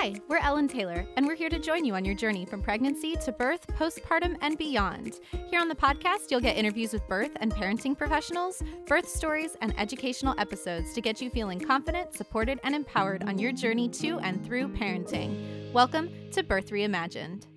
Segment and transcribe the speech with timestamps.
[0.00, 2.62] Hi, we're Elle and Taylor, and we're here to join you on your journey from
[2.62, 5.18] pregnancy to birth, postpartum, and beyond.
[5.50, 9.74] Here on the podcast, you'll get interviews with birth and parenting professionals, birth stories, and
[9.76, 14.46] educational episodes to get you feeling confident, supported, and empowered on your journey to and
[14.46, 15.72] through parenting.
[15.72, 17.48] Welcome to Birth Reimagined.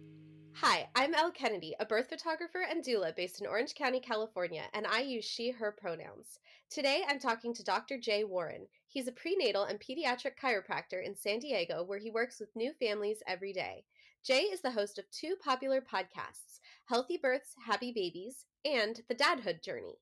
[0.54, 4.88] Hi, I'm Elle Kennedy, a birth photographer and doula based in Orange County, California, and
[4.88, 6.40] I use she, her pronouns.
[6.72, 8.00] Today I'm talking to Dr.
[8.00, 8.66] Jay Warren.
[8.92, 13.24] He's a prenatal and pediatric chiropractor in San Diego where he works with new families
[13.26, 13.86] every day.
[14.22, 19.64] Jay is the host of two popular podcasts Healthy Births, Happy Babies, and The Dadhood
[19.64, 19.96] Journey,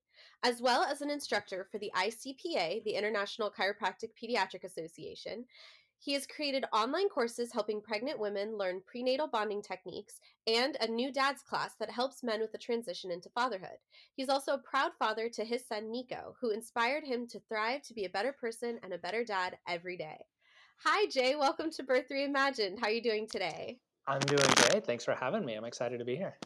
[0.43, 5.45] as well as an instructor for the ICPA, the International Chiropractic Pediatric Association,
[5.99, 11.11] he has created online courses helping pregnant women learn prenatal bonding techniques and a new
[11.11, 13.77] dad's class that helps men with the transition into fatherhood.
[14.15, 17.93] He's also a proud father to his son Nico, who inspired him to thrive to
[17.93, 20.25] be a better person and a better dad every day.
[20.85, 22.79] Hi Jay, welcome to Birth Reimagined.
[22.79, 23.79] How are you doing today?
[24.07, 24.85] I'm doing great.
[24.85, 25.55] Thanks for having me.
[25.55, 26.37] I'm excited to be here.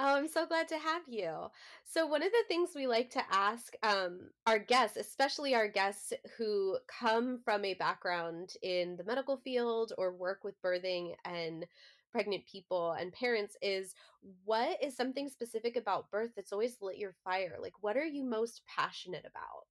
[0.00, 1.48] Oh, I'm so glad to have you.
[1.84, 6.12] So, one of the things we like to ask um, our guests, especially our guests
[6.36, 11.66] who come from a background in the medical field or work with birthing and
[12.12, 13.96] pregnant people and parents, is
[14.44, 17.56] what is something specific about birth that's always lit your fire?
[17.60, 19.66] Like, what are you most passionate about?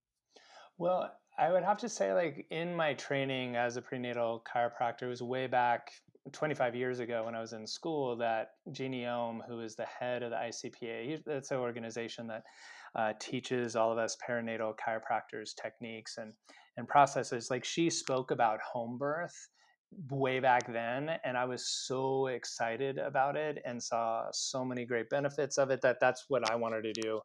[0.78, 5.08] Well, I would have to say, like, in my training as a prenatal chiropractor, it
[5.08, 5.92] was way back
[6.32, 10.24] 25 years ago when I was in school that Jeanne Ohm, who is the head
[10.24, 12.44] of the ICPA, that's an organization that
[12.96, 16.34] uh, teaches all of us perinatal chiropractors techniques and,
[16.76, 17.50] and processes.
[17.52, 19.50] Like she spoke about home birth
[20.10, 25.10] way back then and i was so excited about it and saw so many great
[25.10, 27.22] benefits of it that that's what i wanted to do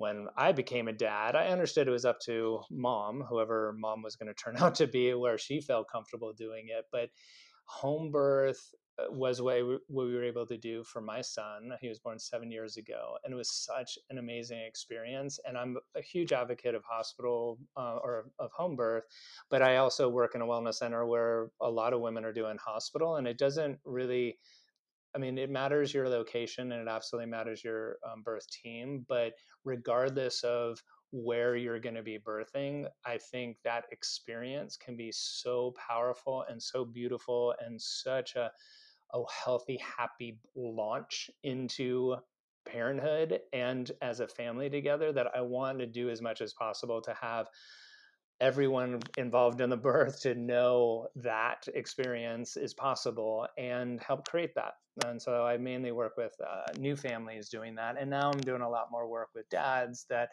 [0.00, 4.16] when i became a dad i understood it was up to mom whoever mom was
[4.16, 7.10] going to turn out to be where she felt comfortable doing it but
[7.66, 11.70] home birth uh, was what we, what we were able to do for my son.
[11.80, 15.38] He was born seven years ago, and it was such an amazing experience.
[15.46, 19.04] And I'm a huge advocate of hospital uh, or of home birth,
[19.50, 22.58] but I also work in a wellness center where a lot of women are doing
[22.58, 24.38] hospital, and it doesn't really.
[25.14, 29.32] I mean, it matters your location and it absolutely matters your um, birth team, but
[29.64, 30.82] regardless of
[31.12, 36.62] where you're going to be birthing, I think that experience can be so powerful and
[36.62, 38.50] so beautiful and such a,
[39.12, 42.16] a healthy, happy launch into
[42.64, 47.00] parenthood and as a family together that I want to do as much as possible
[47.02, 47.48] to have
[48.40, 54.74] everyone involved in the birth to know that experience is possible and help create that.
[55.04, 57.96] And so I mainly work with uh, new families doing that.
[57.98, 60.30] And now I'm doing a lot more work with dads that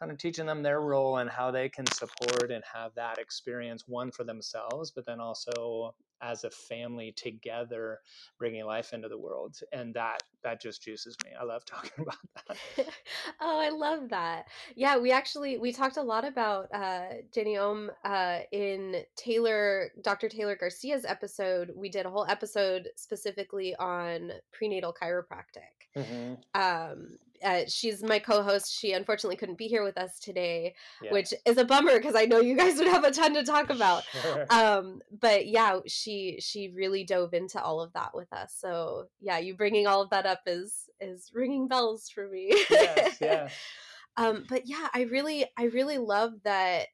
[0.00, 3.84] kind of teaching them their role and how they can support and have that experience
[3.86, 7.98] one for themselves but then also as a family together
[8.38, 11.30] bringing life into the world and that that just juices me.
[11.38, 12.16] I love talking about
[12.46, 12.86] that.
[13.40, 14.46] Oh i love that.
[14.76, 17.04] Yeah we actually we talked a lot about uh
[17.34, 21.72] jeanne ohm uh in taylor dr taylor garcia's episode.
[21.74, 25.88] We did a whole episode specifically on prenatal chiropractic.
[25.96, 26.34] Mm-hmm.
[26.60, 28.76] um uh, she's my co-host.
[28.76, 31.12] She unfortunately couldn't be here with us today, yeah.
[31.12, 33.70] which is a bummer because I know you guys would have a ton to talk
[33.70, 34.04] about.
[34.22, 34.46] Sure.
[34.50, 38.54] Um, but yeah, she she really dove into all of that with us.
[38.58, 42.52] So yeah, you bringing all of that up is is ringing bells for me.
[42.70, 43.48] yes, yeah.
[44.16, 46.88] um, but yeah, I really I really love that.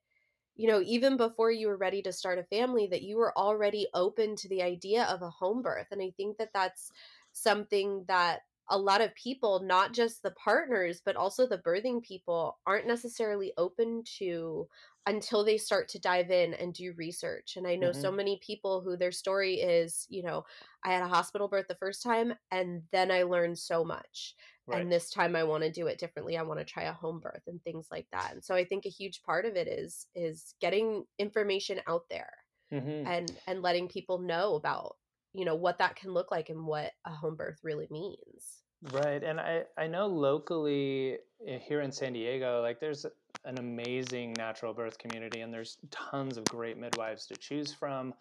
[0.59, 3.89] You know, even before you were ready to start a family, that you were already
[3.93, 6.91] open to the idea of a home birth, and I think that that's
[7.33, 12.59] something that a lot of people, not just the partners, but also the birthing people,
[12.67, 14.69] aren't necessarily open to
[15.07, 17.55] until they start to dive in and do research.
[17.57, 18.01] And I know mm-hmm.
[18.01, 20.45] so many people who their story is, you know,
[20.85, 24.35] I had a hospital birth the first time and then I learned so much.
[24.67, 24.81] Right.
[24.81, 26.37] And this time I want to do it differently.
[26.37, 28.33] I want to try a home birth and things like that.
[28.33, 32.33] And so I think a huge part of it is is getting information out there
[32.73, 33.07] mm-hmm.
[33.07, 34.97] and and letting people know about
[35.37, 38.63] you know what that can look like and what a home birth really means.
[38.93, 41.17] Right and i i know locally
[41.49, 43.07] eh, here in san diego like there's
[43.47, 48.13] an amazing natural birth community and there's tons of great midwives to choose from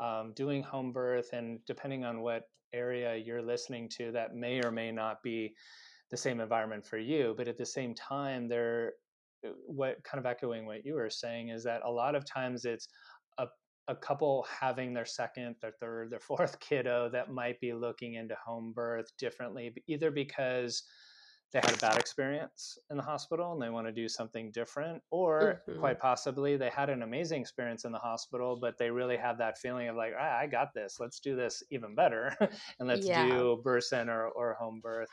[0.00, 4.70] um, doing home birth and depending on what area you're listening to that may or
[4.70, 5.54] may not be
[6.10, 8.92] the same environment for you but at the same time there
[9.44, 12.64] eh, what kind of echoing what you were saying is that a lot of times
[12.64, 12.88] it's
[13.88, 18.34] a couple having their second, their third, their fourth kiddo that might be looking into
[18.36, 20.84] home birth differently, either because
[21.52, 25.02] they had a bad experience in the hospital and they want to do something different
[25.10, 25.76] or Mhm.
[25.76, 29.56] quite possibly they had an amazing experience in the hospital but they really have that
[29.58, 32.36] feeling of like ah, i got this let's do this even better
[32.80, 33.08] and let's Yeah.
[33.08, 35.10] do birth center or home birth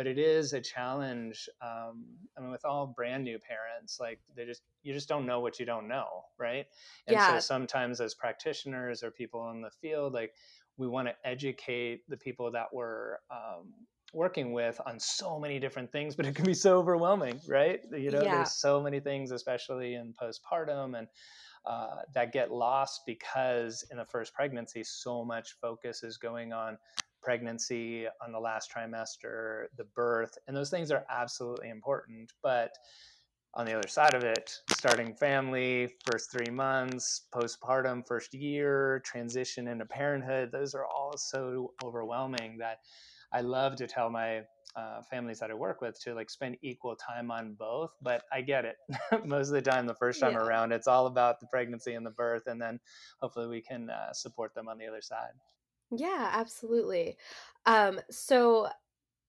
[0.00, 4.46] but it is a challenge um, i mean with all brand new parents like they
[4.46, 6.64] just you just don't know what you don't know right
[7.06, 7.26] and Yeah.
[7.26, 10.32] so sometimes as practitioners or people in the field like
[10.78, 13.74] we want to educate the people that we're um,
[14.14, 18.10] working with on so many different things but it can be so overwhelming right you
[18.10, 18.36] know Yeah.
[18.36, 21.08] there's so many things especially in postpartum and
[21.66, 26.78] uh, that get lost because in the first pregnancy so much focus is going on
[27.22, 32.72] pregnancy on the last trimester the birth and those things are absolutely important but
[33.54, 39.66] on the other side of it, starting family, first three months, postpartum, first year, transition
[39.66, 42.78] into parenthood, those are all so overwhelming that
[43.32, 44.42] I love to tell my
[44.76, 47.90] uh, families that I work with to like spend equal time on both.
[48.00, 48.76] But I get it.
[49.26, 50.38] Most of the time, the first time Yeah.
[50.38, 52.78] around, it's all about the pregnancy and the birth, and then
[53.20, 55.32] hopefully we can uh, support them on the other side.
[55.90, 57.16] Yeah, absolutely.
[57.66, 58.68] Um, so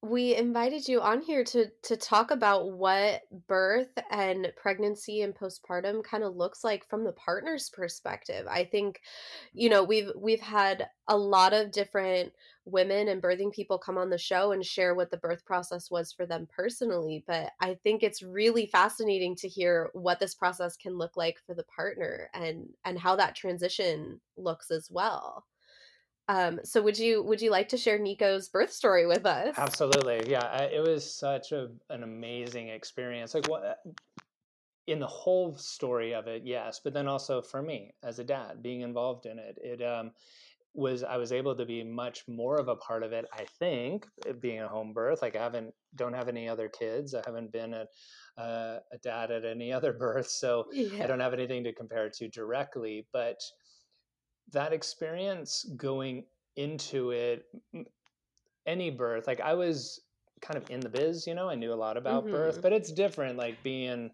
[0.04, 6.04] we invited you on here to to talk about what birth and pregnancy and postpartum
[6.04, 8.48] kind of looks like from the partner's perspective.
[8.48, 9.02] I think,
[9.54, 12.34] you know, we've we've had a lot of different
[12.66, 16.14] women and birthing people come on the show and share what the birth process was
[16.14, 20.98] for them personally, but I think it's really fascinating to hear what this process can
[20.98, 25.46] look like for the partner and and how that transition looks as well.
[26.28, 29.56] Um, so would you would you like to share Nico's birth story with us?
[29.58, 30.46] Absolutely, yeah.
[30.46, 33.34] I, it was such a an amazing experience.
[33.34, 33.80] Like what
[34.88, 38.62] in the whole story of it, yes, but then also for me as a dad
[38.62, 40.12] being involved in it, it um,
[40.74, 43.26] was I was able to be much more of a part of it.
[43.34, 44.06] I think
[44.40, 47.14] being a home birth, like I haven't don't have any other kids.
[47.14, 47.86] I haven't been a
[48.42, 50.66] uh, a dad at any other birth, so
[51.00, 53.06] I don't have anything to compare it to directly.
[53.12, 53.42] But
[54.52, 56.26] that experience going
[56.56, 57.46] into it,
[58.66, 60.02] any birth, like I was
[60.42, 62.62] kind of in the biz, you know, I knew a lot about birth, Mhm.
[62.62, 64.12] but it's different, like being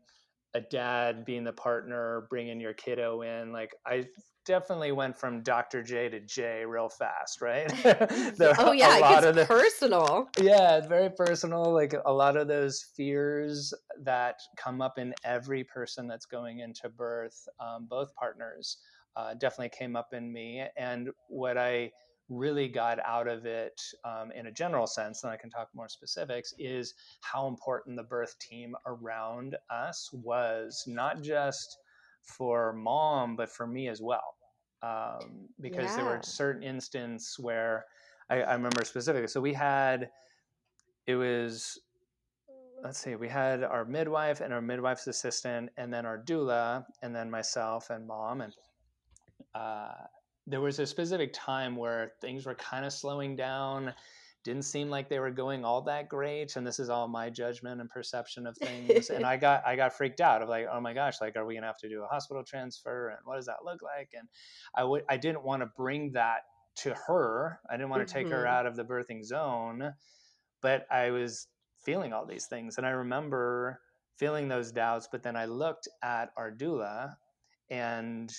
[0.53, 3.51] a dad, being the partner, bringing your kiddo in.
[3.51, 4.07] Like I
[4.45, 5.83] definitely went from Dr.
[5.83, 7.67] J to J real fast, right?
[8.59, 10.29] Oh yeah, a it gets of the, personal.
[10.39, 11.73] yeah, very personal.
[11.73, 13.73] Like a lot of those fears
[14.03, 18.77] that come up in every person that's going into birth, um, both partners,
[19.17, 20.63] uh, definitely came up in me.
[20.77, 21.91] And what I
[22.29, 25.89] really got out of it um, in a general sense, and I can talk more
[25.89, 31.77] specifics, is how important the birth team around us was, not just
[32.21, 34.35] for mom, but for me as well.
[34.83, 37.85] Um, because there were certain instances where
[38.29, 39.27] I, I remember specifically.
[39.27, 40.09] So we had,
[41.07, 41.79] it was,
[42.83, 47.15] let's see, we had our midwife and our midwife's assistant, and then our doula, and
[47.15, 48.41] then myself and mom.
[48.41, 48.53] And
[49.53, 50.05] uh,
[50.45, 53.93] there was a specific time where things were kind of slowing down.
[54.43, 57.81] Didn't seem like they were going all that great, and this is all my judgment
[57.81, 59.09] and perception of things.
[59.09, 61.55] and I got I got freaked out of like, oh my gosh, like, are we
[61.55, 64.11] gonna have to do a hospital transfer, and what does that look like?
[64.17, 64.29] And
[64.73, 66.43] I would I didn't want to bring that
[66.77, 67.59] to her.
[67.69, 68.47] I didn't want to take her Mhm.
[68.47, 69.93] out of the birthing zone,
[70.61, 71.47] but I was
[71.79, 73.81] feeling all these things, and I remember
[74.17, 75.07] feeling those doubts.
[75.11, 77.17] But then I looked at our doula,
[77.69, 78.33] and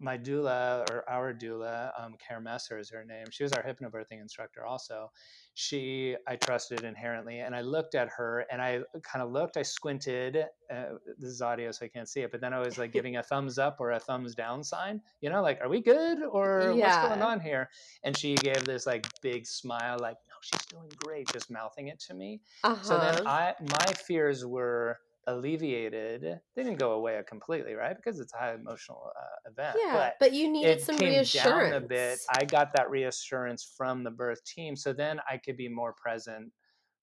[0.00, 3.26] my doula or our doula, um, Karen Messer is her name.
[3.30, 5.10] She was our hypnobirthing instructor also.
[5.54, 7.40] She, I trusted inherently.
[7.40, 10.44] And I looked at her and I kind of looked, I squinted.
[10.70, 10.84] Uh,
[11.18, 12.30] this is audio, so I can't see it.
[12.30, 15.30] But then I was like giving a thumbs up or a thumbs down sign, you
[15.30, 17.68] know, like, are we good or what's going on here?
[18.04, 22.00] And she gave this like big smile, like, no, she's doing great, just mouthing it
[22.08, 22.40] to me.
[22.64, 22.82] Uh-huh.
[22.82, 26.22] So then I my fears were alleviated.
[26.22, 27.96] They didn't go away completely, right?
[27.96, 29.78] Because it's a high emotional uh, event.
[29.80, 31.74] yeah, but but, you needed some reassurance.
[31.76, 32.18] a bit.
[32.34, 36.52] I got that reassurance from the birth team, so then I could be more present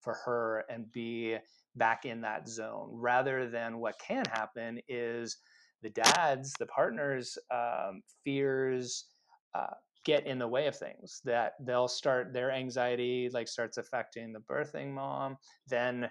[0.02, 1.38] for her and be
[1.76, 5.38] back in that zone, rather than what can happen is
[5.82, 9.06] the dads, the partners' um, fears.
[9.56, 9.74] Uh,
[10.06, 14.40] get in the way of things that they'll start their anxiety like starts affecting the
[14.40, 15.36] birthing mom
[15.68, 16.10] then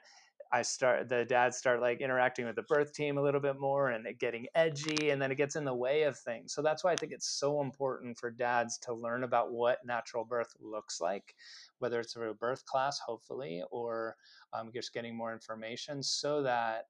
[0.52, 3.90] i start the dads start like interacting with the birth team a little bit more
[3.90, 6.52] and getting edgy and then it gets in the way of things.
[6.52, 10.24] So that's why i think it's so important for dads to learn about what natural
[10.24, 11.34] birth looks like
[11.78, 14.16] whether it's through a birth class hopefully or
[14.52, 16.86] um, just getting more information so that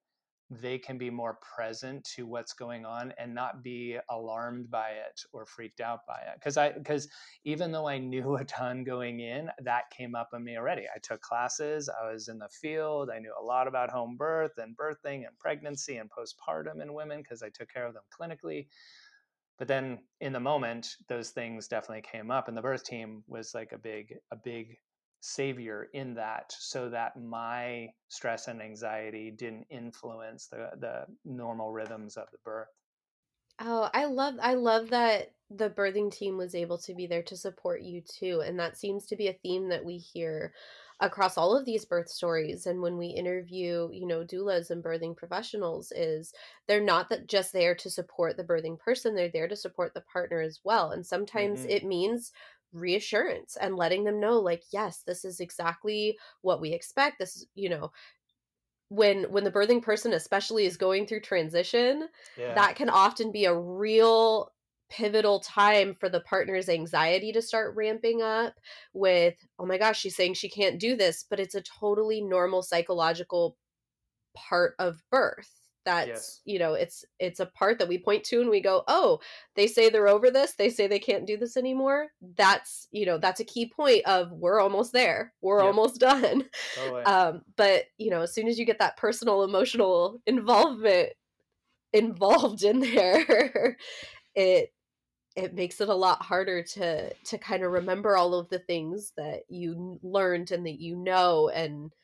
[0.51, 5.21] they can be more present to what's going on and not be alarmed by it
[5.33, 6.35] or freaked out by it.
[6.35, 7.09] Because i because
[7.45, 10.87] even though i knew a ton going in that came up in me already.
[10.95, 14.53] I took classes i was in the field i knew a lot about home birth
[14.57, 18.69] and birthing and pregnancy and postpartum in women because i took care of them clinically.
[19.59, 23.55] But then in the moment those things definitely came up and the birth team was
[23.55, 24.79] like a big a big
[25.21, 32.17] savior in that so that my stress and anxiety didn't influence the the normal rhythms
[32.17, 32.69] of the birth
[33.61, 37.37] oh i love i love that the birthing team was able to be there to
[37.37, 40.53] support you too and that seems to be a theme that we hear
[41.01, 45.17] across all of these birth stories and when we interview you know doulas and birthing
[45.17, 46.33] professionals is
[46.67, 50.05] they're not that just there to support the birthing person they're there to support the
[50.13, 51.71] partner as well and sometimes mm-hmm.
[51.71, 52.33] it means
[52.73, 57.47] reassurance and letting them know like yes this is exactly what we expect this is
[57.55, 57.91] you know
[58.89, 62.55] when when the birthing person especially is going through transition yeah.
[62.55, 64.53] that can often be a real
[64.91, 68.55] pivotal time for the partner's anxiety to start ramping up
[68.95, 72.63] with oh my gosh she's saying she can't do this but it's a totally normal
[72.63, 73.57] psychological
[74.35, 75.58] part of birth
[75.89, 76.41] that's yes.
[76.45, 79.19] you know it's it's a part that we point to and we go oh
[79.57, 83.17] they say they're over this they say they can't do this anymore that's you know
[83.17, 85.67] that's a key point of we're almost there we're yep.
[85.67, 87.03] almost done totally.
[87.05, 91.09] um but you know as soon as you get that personal emotional involvement
[91.95, 93.79] involved in there
[94.35, 94.71] it
[95.37, 99.15] it makes it a lot harder to to kind of remember all of the things
[99.17, 101.95] that you learned and that you know and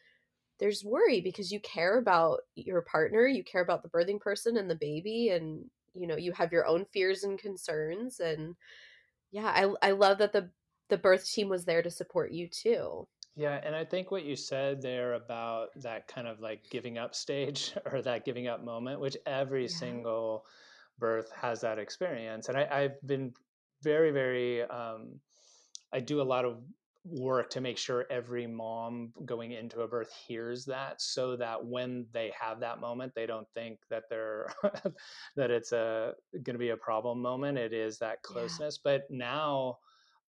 [0.58, 4.70] there's worry because you care about your partner, you care about the birthing person and
[4.70, 5.64] the baby and
[5.96, 8.56] you know, you have your own fears and concerns and
[9.30, 10.50] yeah, I I love that the
[10.88, 13.06] the birth team was there to support you too.
[13.36, 17.14] Yeah, and I think what you said there about that kind of like giving up
[17.14, 19.76] stage or that giving up moment, which every yeah.
[19.76, 20.44] single
[20.98, 22.48] birth has that experience.
[22.48, 23.32] And I, have been
[23.82, 25.18] very, very um,
[25.92, 26.58] I do a lot of
[27.04, 32.06] work to make sure every mom going into a birth hears that so that when
[32.12, 34.48] they have that moment they don't think that they're
[35.36, 38.92] that it's a going to be a problem moment it is that closeness yeah.
[38.92, 39.76] but now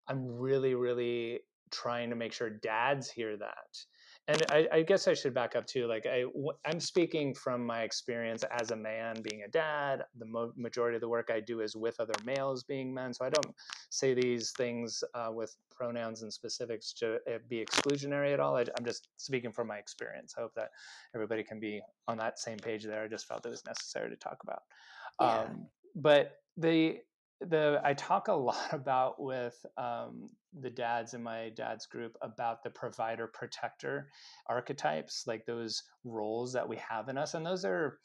[0.08, 1.40] i'm really really
[1.70, 3.68] trying to make sure dads hear that
[4.28, 5.86] and I, I, guess I should back up too.
[5.86, 6.24] Like I,
[6.66, 10.04] I'm speaking from my experience as a man being a dad.
[10.18, 13.26] The mo- majority of the work I do is with other males being men, so
[13.26, 13.54] I don't
[13.90, 18.56] say these things uh, with pronouns and specifics to uh, be exclusionary at all.
[18.56, 20.36] I, am just speaking from my experience.
[20.38, 20.70] I hope that
[21.14, 23.04] everybody can be on that same page there.
[23.04, 24.62] I just felt it was necessary to talk about.
[25.20, 25.40] Yeah.
[25.40, 27.00] Um, but the
[27.42, 32.64] the I talk a lot about with um, the dads in my dad's group about
[32.64, 34.10] the provider protector
[34.48, 38.00] archetypes, like those roles that we have in us, and those are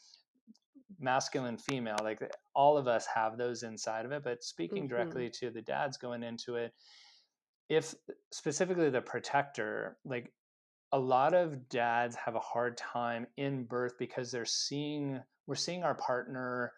[1.01, 1.99] masculine, female.
[2.03, 2.21] Like
[2.55, 4.25] all of us have those inside of it.
[4.25, 4.95] But speaking mm-hmm.
[4.95, 6.73] directly to the dads going into it,
[7.69, 7.95] if
[8.33, 10.33] specifically the protector, like
[10.93, 15.83] a lot of dads have a hard time in birth because they're seeing we're seeing
[15.83, 16.73] our partner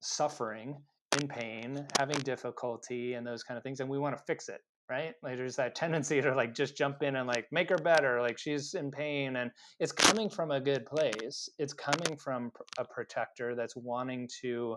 [0.00, 0.76] suffering
[1.20, 4.60] in pain, having difficulty, and those kind of things, and we want to fix it,
[4.90, 5.14] right?
[5.22, 8.38] Like there's that tendency to like just jump in and like make her better, like
[8.38, 9.50] she's in pain, and
[9.80, 11.48] it's coming from a good place.
[11.58, 14.76] It's coming from a protector that's wanting to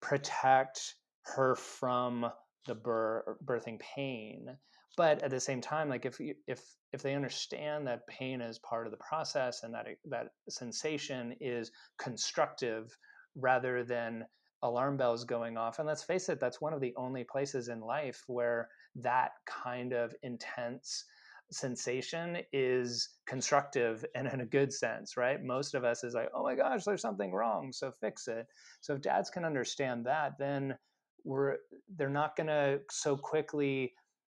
[0.00, 2.26] protect her from
[2.66, 4.56] the birthing pain
[4.98, 6.60] but at the same time like if you, if
[6.92, 11.70] if they understand that pain is part of the process and that that sensation is
[11.98, 12.94] constructive
[13.36, 14.24] rather than
[14.62, 15.78] alarm bells going off.
[15.78, 19.92] And let's face it, that's one of the only places in life where that kind
[19.92, 21.04] of intense
[21.50, 25.42] sensation is constructive and in a good sense, right?
[25.42, 28.46] Most of us is like, oh my gosh, there's something wrong, so fix it.
[28.80, 30.76] So if dads can understand that, then
[31.24, 31.56] we're
[31.96, 33.92] they're not going to so quickly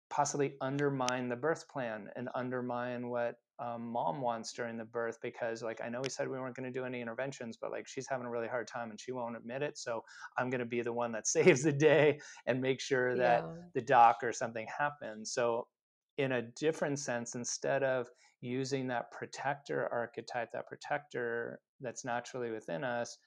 [0.08, 5.62] possibly undermine the birth plan and undermine what um, mom wants during the birth because
[5.62, 8.06] like i know we said we weren't going to do any interventions but like she's
[8.08, 10.02] having a really hard time and she won't admit it so
[10.38, 13.62] i'm going to be the one that saves the day and make sure that yeah.
[13.74, 15.66] the doc or something happens so
[16.18, 18.08] in a different sense instead of
[18.40, 23.18] using that protector archetype that protector that's naturally within us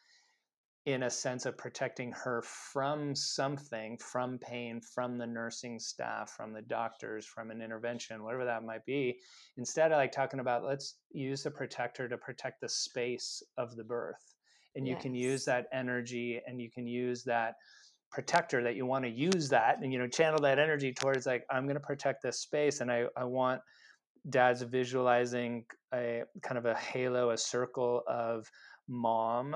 [0.86, 6.52] in a sense of protecting her from something, from pain, from the nursing staff, from
[6.52, 9.18] the doctors, from an intervention, whatever that might be.
[9.58, 13.84] Instead, I like talking about let's use the protector to protect the space of the
[13.84, 14.36] birth.
[14.76, 15.02] And you yes.
[15.04, 17.54] can use that energy and you can use that
[18.12, 21.44] protector that you want to use that and you know channel that energy towards like
[21.50, 23.60] i'm going to protect this space and i, I want
[24.30, 28.48] dads visualizing a kind of a halo a circle of
[28.88, 29.56] mom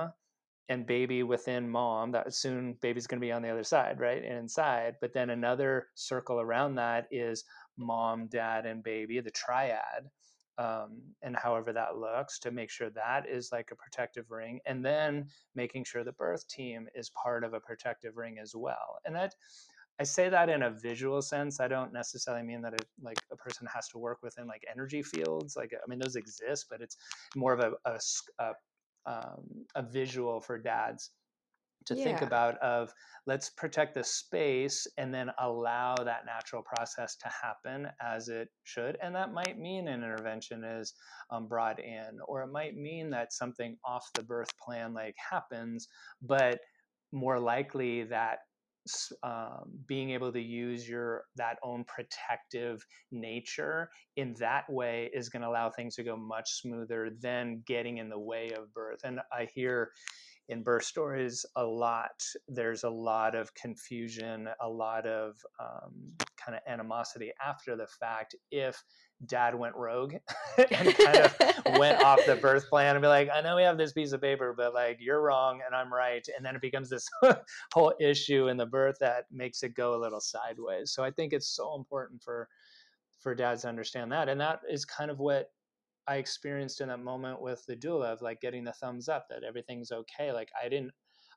[0.68, 4.24] and baby within mom that soon baby's going to be on the other side right
[4.24, 7.44] and inside but then another circle around that is
[7.76, 10.08] mom dad and baby the triad
[10.58, 14.84] um, and however that looks to make sure that is like a protective ring and
[14.84, 19.14] then making sure the birth team is part of a protective ring as well and
[19.14, 19.34] that
[20.00, 23.68] i say that in a visual sense i don't necessarily mean that like a person
[23.72, 26.96] has to work within like energy fields like i mean those exist but it's
[27.36, 27.98] more of a, a,
[28.40, 28.52] a
[29.08, 31.10] um, a visual for dads
[31.86, 32.04] to yeah.
[32.04, 32.92] think about of
[33.26, 38.98] let's protect the space and then allow that natural process to happen as it should
[39.02, 40.92] and that might mean an intervention is
[41.30, 45.88] um, brought in or it might mean that something off the birth plan like happens
[46.20, 46.58] but
[47.10, 48.40] more likely that
[49.22, 55.42] um, being able to use your that own protective nature in that way is going
[55.42, 59.00] to allow things to go much smoother than getting in the way of birth.
[59.04, 59.90] And i hear
[60.48, 66.56] in birth stories a lot there's a lot of confusion a lot of um, kind
[66.56, 68.82] of animosity after the fact if
[69.26, 70.14] dad went rogue
[70.70, 71.36] and kind of
[71.78, 74.20] went off the birth plan and be like i know we have this piece of
[74.20, 76.26] paper but like you're wrong and i'm right.
[76.36, 77.08] And then it becomes this
[77.74, 80.92] whole issue in the birth that makes it go a little sideways.
[80.92, 82.48] So i think it's so important for
[83.18, 84.28] for dads to understand that.
[84.28, 85.50] And that is kind of what
[86.06, 89.42] I experienced in that moment with the doula of like getting the thumbs up that
[89.42, 90.32] everything's okay.
[90.32, 90.92] Like I didn't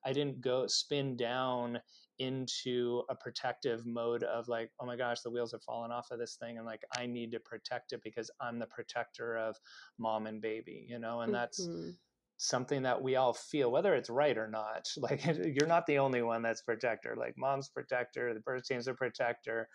[0.05, 1.79] I didn't go spin down
[2.19, 6.19] into a protective mode of like, oh my gosh, the wheels have fallen off of
[6.19, 9.57] this thing and like I need to protect it because I'm the protector of
[9.97, 11.91] mom and baby, you know, and that's mm-hmm.
[12.37, 14.87] something that we all feel, whether it's right or not.
[14.97, 17.15] Like you're not the only one that's protector.
[17.17, 19.67] Like mom's protector, the birth team's a protector.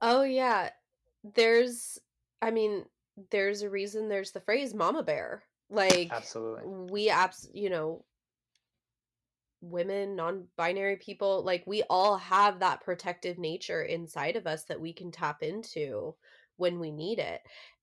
[0.00, 0.70] Oh yeah.
[1.34, 1.98] There's
[2.40, 2.84] I mean,
[3.30, 5.44] there's a reason there's the phrase mama bear.
[5.70, 8.04] Like absolutely, we abs you know
[9.62, 14.92] women non-binary people like we all have that protective nature inside of us that we
[14.92, 16.14] can tap into
[16.56, 17.40] when we need it.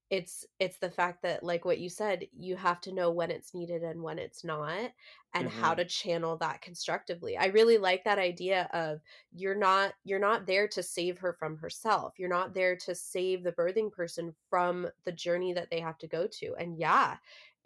[0.09, 3.53] It's it's the fact that like what you said you have to know when it's
[3.53, 4.91] needed and when it's not
[5.35, 5.61] and mm-hmm.
[5.61, 7.37] how to channel that constructively.
[7.37, 8.99] I really like that idea of
[9.31, 12.15] you're not you're not there to save her from herself.
[12.17, 16.07] You're not there to save the birthing person from the journey that they have to
[16.07, 16.55] go to.
[16.59, 17.17] And yeah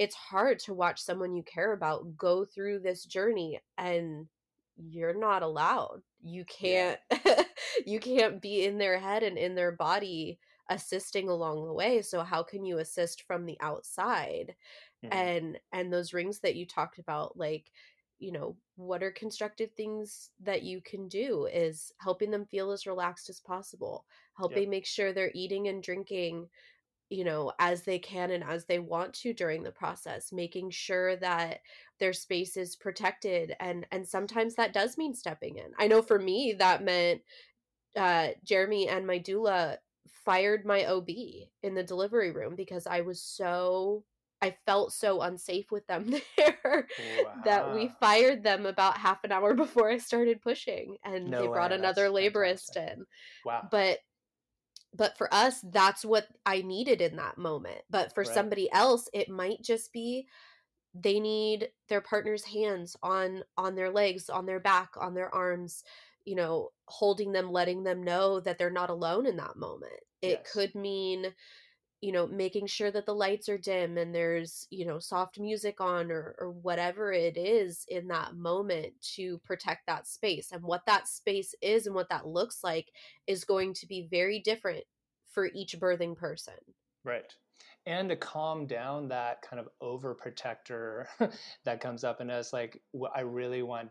[0.03, 4.27] it's hard to watch someone you care about go through this journey and
[4.75, 7.43] you're not allowed you can't yeah.
[7.85, 10.37] you can't be in their head and in their body
[10.69, 14.53] assisting along the way so how can you assist from the outside
[15.05, 15.17] mm-hmm.
[15.17, 17.71] and and those rings that you talked about like
[18.19, 22.85] you know what are constructive things that you can do is helping them feel as
[22.85, 24.69] relaxed as possible helping yep.
[24.69, 26.47] make sure they're eating and drinking
[27.13, 31.15] you know as they can and as they want to during the process making sure
[31.17, 31.59] that
[31.99, 36.17] their space is protected and and sometimes that does mean stepping in i know for
[36.17, 37.21] me that meant
[37.95, 39.77] uh jeremy and my doula
[40.25, 41.09] fired my OB
[41.61, 44.03] in the delivery room because I was so
[44.41, 46.87] I felt so unsafe with them there
[47.23, 47.33] wow.
[47.45, 51.47] that we fired them about half an hour before I started pushing and no they
[51.47, 51.77] brought way.
[51.77, 52.97] another that's laborist fantastic.
[52.97, 53.05] in.
[53.45, 53.67] Wow.
[53.71, 53.99] But
[54.95, 57.81] but for us that's what I needed in that moment.
[57.89, 58.33] But for right.
[58.33, 60.27] somebody else it might just be
[60.95, 65.83] they need their partner's hands on on their legs, on their back, on their arms
[66.25, 69.91] you know, holding them, letting them know that they're not alone in that moment.
[70.21, 70.51] It yes.
[70.51, 71.33] could mean,
[72.03, 75.79] you know, making sure that the lights are dim and there's, you know, soft music
[75.79, 80.49] on or, or whatever it is in that moment to protect that space.
[80.51, 82.91] And what that space is and what that looks like
[83.25, 84.83] is going to be very different
[85.31, 86.55] for each birthing person.
[87.05, 87.23] Right
[87.85, 91.05] and to calm down that kind of overprotector
[91.65, 92.81] that comes up in us like
[93.13, 93.89] i really want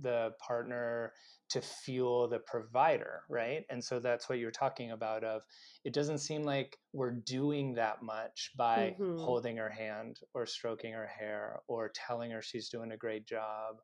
[0.00, 1.12] the partner
[1.48, 5.42] to fuel the provider right and so that's what you're talking about of
[5.84, 9.18] it doesn't seem like we're doing that much by mm-hmm.
[9.18, 13.76] holding her hand or stroking her hair or telling her she's doing a great job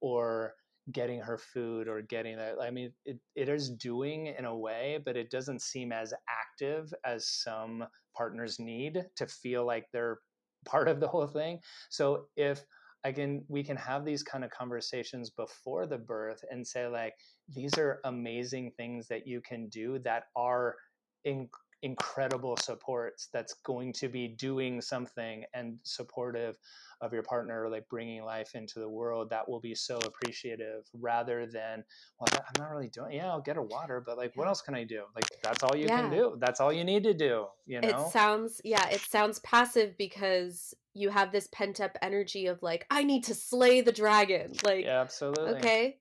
[0.00, 0.54] or
[0.90, 4.98] getting her food or getting that i mean it, it is doing in a way
[5.04, 7.84] but it doesn't seem as active as some
[8.16, 10.18] partners need to feel like they're
[10.64, 12.64] part of the whole thing so if
[13.04, 17.14] I can we can have these kind of conversations before the birth and say like
[17.48, 20.76] these are amazing things that you can do that are
[21.24, 21.48] in,
[21.82, 26.56] incredible supports that's going to be doing something and supportive
[27.00, 31.44] of your partner like bringing life into the world that will be so appreciative rather
[31.46, 31.82] than
[32.20, 34.74] well i'm not really doing yeah i'll get a water but like what else can
[34.74, 35.02] i do?
[35.14, 36.02] Like that's all you yeah.
[36.02, 36.36] can do.
[36.38, 37.88] That's all you need to do you know?
[37.88, 42.86] it sounds yeah it sounds passive because you have this pent up energy of like
[42.90, 45.54] i need to slay the dragon like yeah, absolutely.
[45.54, 45.98] okay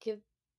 [0.00, 0.18] give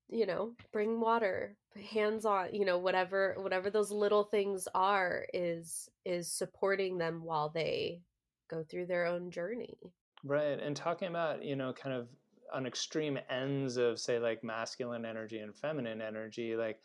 [0.10, 5.90] you know bring water hands on you know whatever whatever those little things are is
[6.06, 8.02] is supporting them while they
[8.50, 9.78] go through their own journey.
[10.24, 10.60] Right.
[10.60, 12.08] And talking about, you know, kind of
[12.54, 16.80] on extreme ends of, say, like masculine energy and feminine energy, like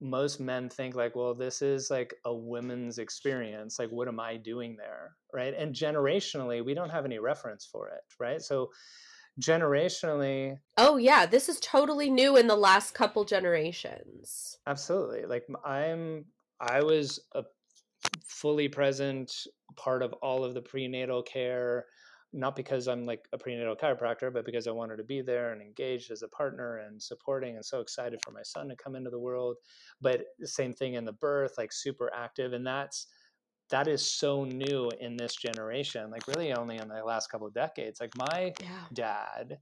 [0.00, 4.36] most men think like well this is like a women's experience like what am i
[4.36, 8.68] doing there right and generationally we don't have any reference for it right so
[9.40, 16.24] generationally oh yeah this is totally new in the last couple generations absolutely like i'm
[16.60, 17.42] i was a
[18.26, 19.32] fully present
[19.76, 21.86] part of all of the prenatal care
[22.32, 25.60] not because I'm like a prenatal chiropractor, but because I wanted to be there and
[25.60, 29.10] engaged as a partner and supporting and so excited for my son to come into
[29.10, 29.56] the world.
[30.00, 32.54] But same thing in the birth, like super active.
[32.54, 33.06] And that's
[33.72, 37.54] that is so new in this generation, like really only in the last couple of
[37.54, 38.00] decades.
[38.00, 38.84] Like my yeah.
[38.92, 39.58] dad,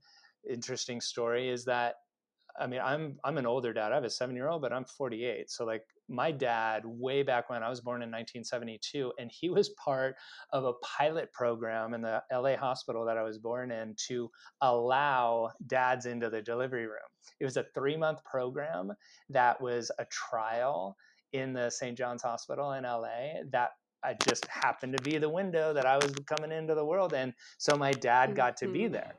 [0.47, 1.95] interesting story is that
[2.59, 3.93] I mean, I'm I'm an older dad.
[3.93, 5.49] I have a seven year old, but I'm 48.
[5.49, 9.69] So like my dad, way back when I was born in 1972, and he was
[9.69, 10.15] part
[10.51, 15.51] of a pilot program in the LA hospital that I was born in to allow
[15.67, 16.99] dads into the delivery room.
[17.39, 18.91] It was a three month program
[19.29, 20.97] that was a trial
[21.31, 21.97] in the St.
[21.97, 23.71] John's Hospital in LA that
[24.03, 27.33] I just happened to be the window that I was coming into the world and
[27.57, 28.93] so my dad got to be mm-hmm.
[28.93, 29.13] there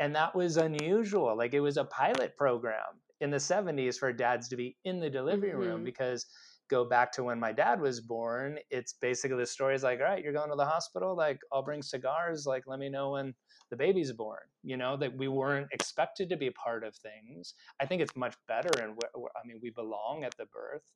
[0.00, 4.48] and that was unusual like it was a pilot program in the 70s for dads
[4.48, 5.60] to be in the delivery mm-hmm.
[5.60, 6.26] room because
[6.68, 10.06] go back to when my dad was born it's basically the story is like all
[10.06, 13.34] right you're going to the hospital like i'll bring cigars like let me know when
[13.70, 17.54] the baby's born you know that we weren't expected to be a part of things
[17.80, 20.90] i think it's much better and i mean we belong at the birth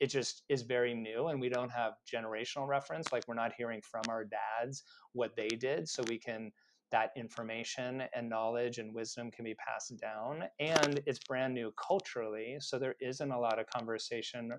[0.00, 3.80] it just is very new and we don't have generational reference like we're not hearing
[3.82, 6.50] from our dads what they did so we can
[6.90, 12.56] that information and knowledge and wisdom can be passed down and it's brand new culturally
[12.60, 14.52] so there isn't a lot of conversation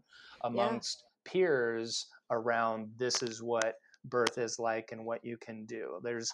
[0.44, 1.32] amongst yeah.
[1.32, 3.76] peers around this is what
[4.06, 6.32] birth is like and what you can do there's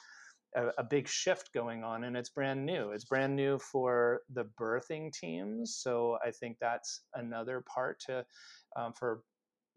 [0.56, 4.46] a, a, big shift going on and it's brand new it's brand new for the
[4.60, 8.26] birthing teams so i think that's another part to
[8.76, 9.22] um, for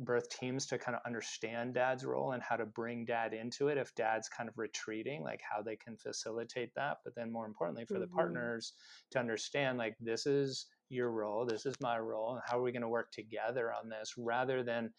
[0.00, 3.76] birth teams to kind of understand dad's role and how to bring dad into it
[3.76, 7.84] if dad's kind of retreating like how they can facilitate that but then more importantly
[7.84, 8.02] for mm-hmm.
[8.02, 8.74] the partners
[9.10, 12.72] to understand like this is your role this is my role and how are we
[12.72, 14.90] going to work together on this rather than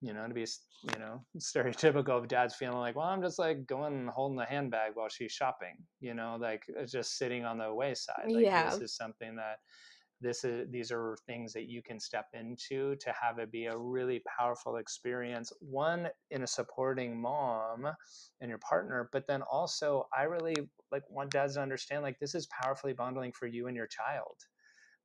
[0.00, 0.46] you know to be
[0.82, 4.44] you know stereotypical of dads feeling like well i'm just like going and holding the
[4.44, 8.70] handbag while she's shopping you know like uh, just sitting on the wayside like yeah.
[8.70, 9.56] this is something that
[10.22, 13.76] this is these are things that you can step into to have it be a
[13.76, 17.86] really powerful experience one in a supporting mom
[18.40, 20.54] and your partner but then also i really
[20.92, 24.36] like want dads to understand like this is powerfully bonding for you and your child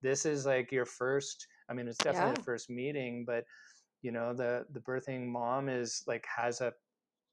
[0.01, 2.35] this is like your first i mean it's definitely yeah.
[2.35, 3.45] the first meeting but
[4.05, 6.71] you know the the birthing mom is like has a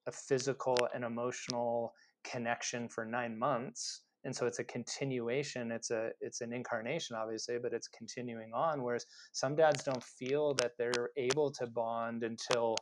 [0.07, 1.93] a physical and emotional
[2.25, 7.59] connection for 9 months and so it's a continuation it's a it's an incarnation obviously
[7.63, 12.75] but it's continuing on whereas some dads don't feel that they're able to bond until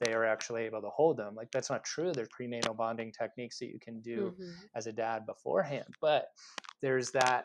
[0.00, 3.58] they are actually able to hold them like that's not true there's prenatal bonding techniques
[3.60, 4.50] that you can do mm-hmm.
[4.74, 6.26] as a dad beforehand but
[6.82, 7.44] there's that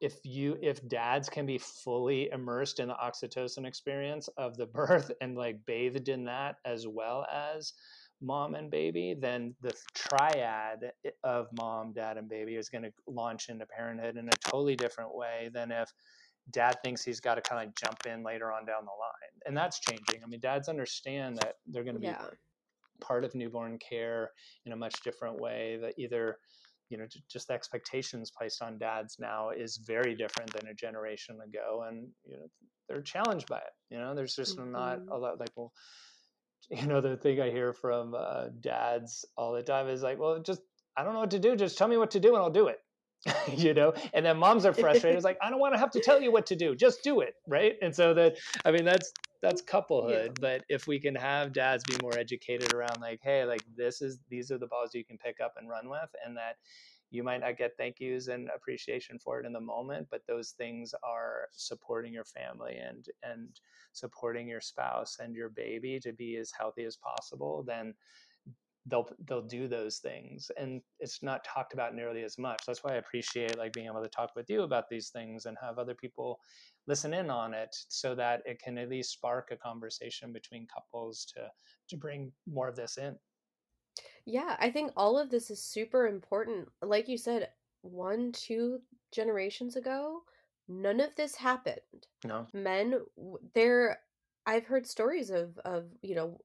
[0.00, 5.10] if you if dads can be fully immersed in the oxytocin experience of the birth
[5.20, 7.72] and like bathed in that as well as
[8.20, 13.48] mom and baby, then the triad of mom, dad, and baby is going to launch
[13.48, 15.92] into parenthood in a totally different way than if
[16.50, 19.40] dad thinks he's got to kind of jump in later on down the line.
[19.46, 20.22] And that's changing.
[20.24, 22.24] I mean, dads understand that they're going to be yeah.
[23.00, 24.30] part of newborn care
[24.66, 26.38] in a much different way that either
[26.88, 31.36] you know just the expectations placed on dads now is very different than a generation
[31.46, 32.46] ago and you know
[32.88, 34.14] they're challenged by it you know?
[34.14, 34.72] There's just mm-hmm.
[34.72, 35.72] not a lot like well
[36.70, 40.40] you know the thing i hear from uh, dads all the time is like well
[40.40, 40.60] just
[40.96, 42.68] i don't know what to do just tell me what to do and i'll do
[42.68, 42.78] it.
[43.56, 43.94] You know?
[44.14, 46.30] And then moms are frustrated it's like i don't want to have to tell you
[46.32, 47.74] what to do just do it right?
[47.82, 50.40] And so that i mean that's that's couplehood yeah.
[50.40, 54.18] but if we can have dads be more educated around like hey like this is
[54.28, 56.56] these are the balls you can pick up and run with and that
[57.10, 60.50] you might not get thank yous and appreciation for it in the moment but those
[60.50, 63.60] things are supporting your family and and
[63.92, 67.94] supporting your spouse and your baby to be as healthy as possible then
[68.88, 72.62] they'll they'll do those things and it's not talked about nearly as much.
[72.66, 75.56] That's why i appreciate like being able to talk with you about these things and
[75.60, 76.40] have other people
[76.86, 81.26] listen in on it so that it can at least spark a conversation between couples
[81.34, 81.48] to
[81.88, 83.16] to bring more of this in.
[84.24, 86.68] Yeah i think all of this is super important.
[86.82, 87.48] Like you said
[87.82, 88.80] one two
[89.12, 90.22] generations ago
[90.68, 91.80] none of this happened.
[92.24, 92.46] No.
[92.52, 93.00] Men
[93.54, 94.00] there
[94.46, 96.40] i've heard stories of of you know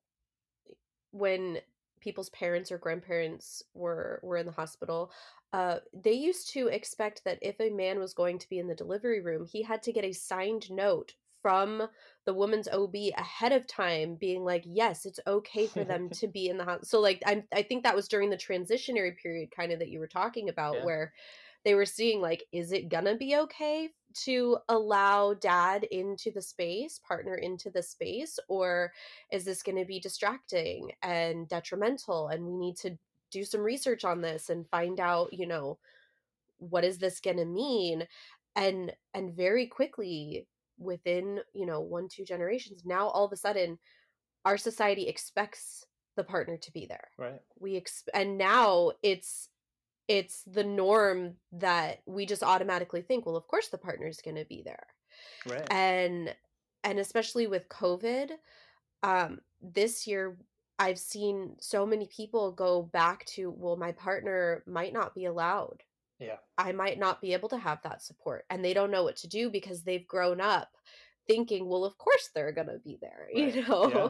[1.11, 1.59] when
[2.03, 5.11] people's parents or grandparents were were in the hospital
[5.53, 8.75] uh, they used to expect that if a man was going to be in the
[8.75, 11.87] delivery room he had to get a signed note from
[12.25, 16.49] the woman's OB ahead of time being like yes it's okay for them to be
[16.49, 19.71] in the house so like i I think that was during the transitionary period kind
[19.71, 20.85] of that you were talking about yeah.
[20.85, 21.13] where
[21.65, 26.99] they were seeing like is it gonna be okay to allow dad into the space
[27.07, 28.91] partner into the space or
[29.31, 32.97] is this to be distracting and detrimental and we need to
[33.31, 35.77] do some research on this and find out you know
[36.69, 38.07] what is this to mean?
[38.55, 40.47] And and very quickly
[40.77, 43.77] within you know one two generations now all of a sudden
[44.45, 47.09] our society expects the partner to be there.
[47.17, 47.41] Right.
[47.59, 49.49] We ex- and now it's
[50.07, 54.35] it's the norm that we just automatically think well of course the partner is going
[54.35, 54.87] to be there.
[55.45, 55.71] Right.
[55.71, 56.35] And
[56.83, 58.31] and especially with covid
[59.03, 60.37] um this year
[60.79, 65.83] i've seen so many people go back to well my partner might not be allowed.
[66.19, 66.37] Yeah.
[66.57, 68.45] I might not be able to have that support.
[68.49, 70.69] And they don't know what to do because they've grown up
[71.27, 73.55] thinking well of course they're going to be there right.
[73.55, 73.89] you know?
[73.93, 74.09] Yeah.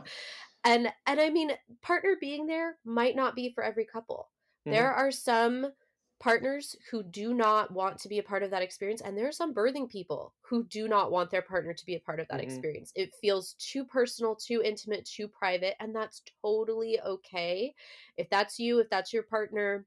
[0.72, 1.52] and and i mean
[1.82, 4.30] partner being there might not be for every couple.
[4.66, 4.72] Mm-hmm.
[4.72, 5.72] there are some
[6.20, 9.32] partners who do not want to be a part of that experience and there are
[9.32, 12.40] some birthing people who do not want their partner to be a part of that
[12.40, 12.50] mm-hmm.
[12.50, 12.92] experience.
[12.96, 17.74] It feels too personal too intimate too private and that's totally okay.
[18.18, 19.86] If that's you if that's your partner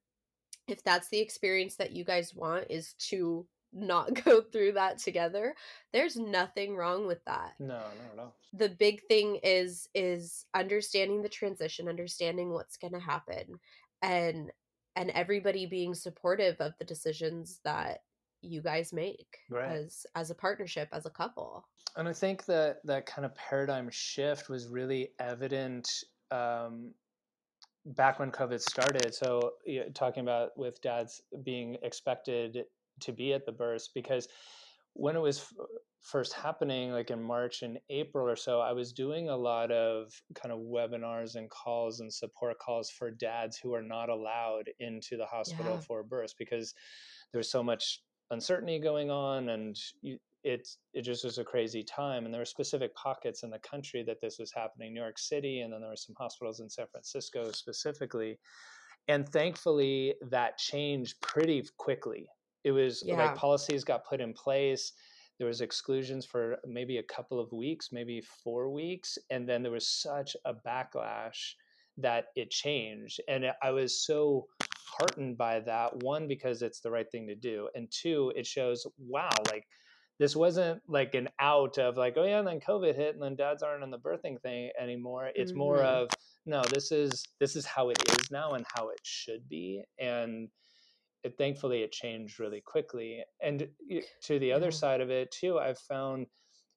[0.69, 5.55] if that's the experience that you guys want is to not go through that together
[5.93, 7.55] there's nothing wrong with that.
[7.59, 7.81] No
[8.17, 13.59] no no the big thing is is understanding the transition understanding what's going to happen
[14.03, 14.51] and
[14.97, 18.03] and everybody being supportive of the decisions that
[18.43, 19.71] you guys make right.
[19.71, 21.65] as as a partnership as a couple
[21.97, 25.89] and i think that that kind of paradigm shift was really evident
[26.31, 26.93] um,
[27.87, 32.65] back when covid started so you know, talking about with dads being expected
[33.01, 34.29] to be at the birth because
[34.97, 35.53] when it was
[36.03, 40.13] first happening like in march and april or so i was doing a lot of
[40.35, 45.17] kind of webinars and calls and support calls for dads who are not allowed into
[45.17, 45.81] the hospital yeah.
[45.81, 46.75] for birth because
[47.33, 52.25] there's so much uncertainty going on and you, it it just was a crazy time.
[52.25, 55.61] And there were specific pockets in the country that this was happening new york city
[55.61, 58.39] and then there were some hospitals in san francisco specifically.
[59.09, 62.29] And thankfully that changed pretty quickly
[62.67, 63.15] it was yeah.
[63.15, 64.93] like policies got put in place
[65.39, 69.73] there was exclusions for maybe a couple of weeks maybe four weeks and then there
[69.73, 71.53] was such a backlash
[71.97, 74.47] that it changed and i was so
[74.99, 78.87] heartened by that one because it's the right thing to do and two it shows
[78.99, 79.65] wow like
[80.19, 83.37] this wasn't like an out of like oh yeah and then covid hit and then
[83.37, 85.61] dads aren't in the birthing thing anymore it's mm-hmm.
[85.61, 86.09] more of
[86.47, 90.49] no this is this is how it is now and how it should be and
[91.25, 93.25] it, thankfully it changed really quickly.
[93.43, 93.69] And
[94.23, 96.27] to the other side of it too, I've found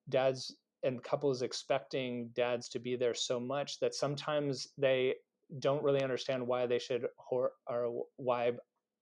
[0.09, 5.15] dads and couples expecting dads to be there so much that sometimes they
[5.59, 8.51] don't really understand why they should or, or why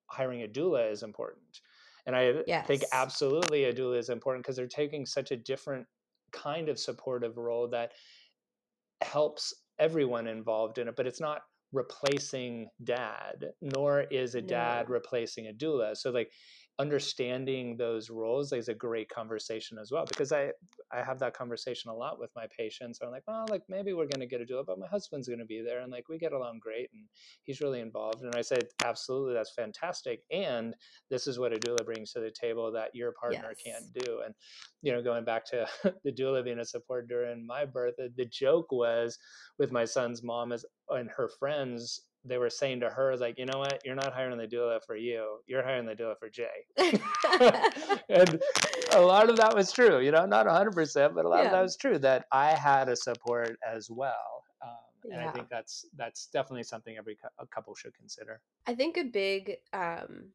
[0.08, 1.62] hiring a doula is important.
[2.06, 2.65] And I yes.
[2.65, 5.86] think absolutely a doula is important because they're taking such a different
[6.32, 7.91] kind of supportive role that
[9.02, 11.41] helps everyone involved in it, but it's not
[11.78, 14.94] replacing dad, nor is a dad no.
[14.94, 15.96] replacing a doula.
[15.96, 16.32] So like
[16.80, 20.52] understanding those roles is a great conversation as well because I
[20.94, 23.00] I have that conversation a lot with my patients.
[23.02, 25.40] I'm like, well, like maybe we're going to get a doula, but my husband's going
[25.40, 27.04] to be there, and like we get along great, and
[27.44, 28.22] he's really involved.
[28.22, 30.22] And I said, absolutely, that's fantastic.
[30.32, 30.76] And
[31.10, 33.74] this is what a doula brings to the table that your partner yes.
[33.74, 34.22] can't do.
[34.24, 34.34] And
[34.82, 35.68] you know, going back to
[36.04, 39.18] the doula being a support during my birth, the joke was
[39.58, 43.46] with my son's mom as and her friends they were saying to her like you
[43.46, 46.68] know what you're not hiring the doula for you you're hiring the doula for jay
[48.10, 48.42] and
[48.94, 51.46] a lot of that was true you know not 100% but a lot yeah.
[51.46, 55.30] of that was true that i had a support as well um, and yeah.
[55.30, 57.18] i think that's that's definitely something every
[57.54, 60.26] couple should consider i think a big um,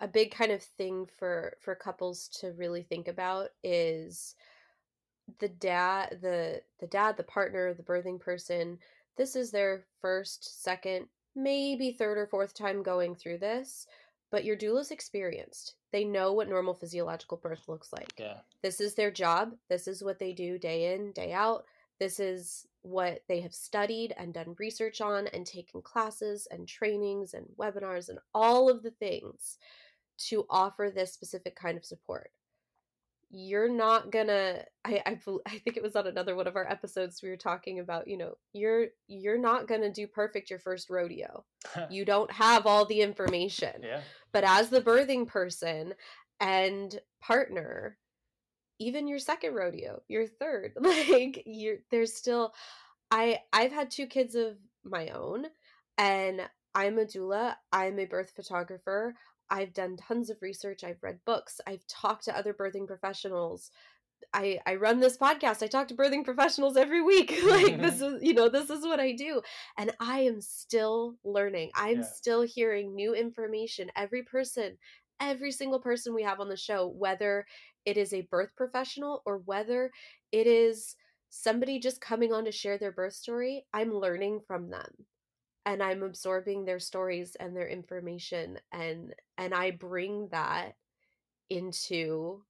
[0.00, 4.34] a big kind of thing for for couples to really think about is
[5.38, 8.78] the dad the the dad the partner the birthing person
[9.16, 13.86] this is their first second maybe third or fourth time going through this
[14.32, 15.74] but your doula's experienced.
[15.92, 18.14] They know what normal physiological birth looks like.
[18.18, 18.38] Yeah.
[18.62, 19.52] This is their job.
[19.68, 21.66] This is what they do day in day out.
[22.00, 27.34] This is what they have studied and done research on and taken classes and trainings
[27.34, 29.58] and webinars and all of the things
[30.16, 32.30] to offer this specific kind of support
[33.34, 37.22] you're not gonna I, I i think it was on another one of our episodes
[37.22, 41.44] we were talking about you know you're you're not gonna do perfect your first rodeo.
[41.90, 43.82] You don't have all the information.
[43.82, 44.00] Yeah.
[44.32, 45.94] But as the birthing person
[46.40, 47.96] and partner
[48.78, 52.52] even your second rodeo your third like you're there's still
[53.10, 55.46] i i've had two kids of my own
[55.98, 56.42] and
[56.74, 59.14] i'm a doula i'm a birth photographer
[59.50, 60.84] I've done tons of research.
[60.84, 61.60] I've read books.
[61.66, 63.70] I've talked to other birthing professionals.
[64.32, 65.62] I I run this podcast.
[65.62, 67.34] I talk to birthing professionals every week.
[67.46, 69.42] like this is, you know, this is what I do.
[69.76, 71.70] And I am still learning.
[71.74, 72.04] I'm Yeah.
[72.04, 73.90] still hearing new information.
[73.96, 74.78] Every person,
[75.20, 77.46] every single person we have on the show, whether
[77.84, 79.90] it is a birth professional or whether
[80.30, 80.94] it is
[81.30, 85.06] somebody just coming on to share their birth story, I'm learning from them
[85.64, 90.76] and I'm absorbing their stories and their information and and I bring that
[91.50, 92.42] into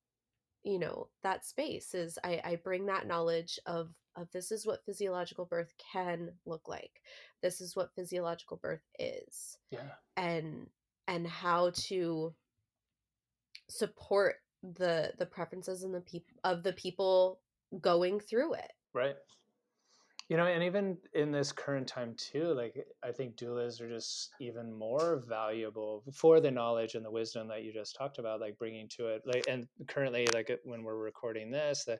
[0.63, 4.85] you know that space is I, I bring that knowledge of of this is what
[4.85, 7.01] physiological birth can look like.
[7.43, 9.91] This is what physiological birth is yeah.
[10.17, 10.67] and
[11.09, 12.35] and how to
[13.69, 17.41] support the the preferences and the people of the people
[17.81, 18.73] going through it.
[18.95, 19.17] Right.
[20.33, 24.31] You know, and even in this current time too, like I think doulas are just
[24.41, 28.57] even more valuable for the knowledge and the wisdom that you just talked about, like
[28.57, 29.21] bringing to it.
[29.27, 31.99] Like, and currently, like uh, when we're recording this, the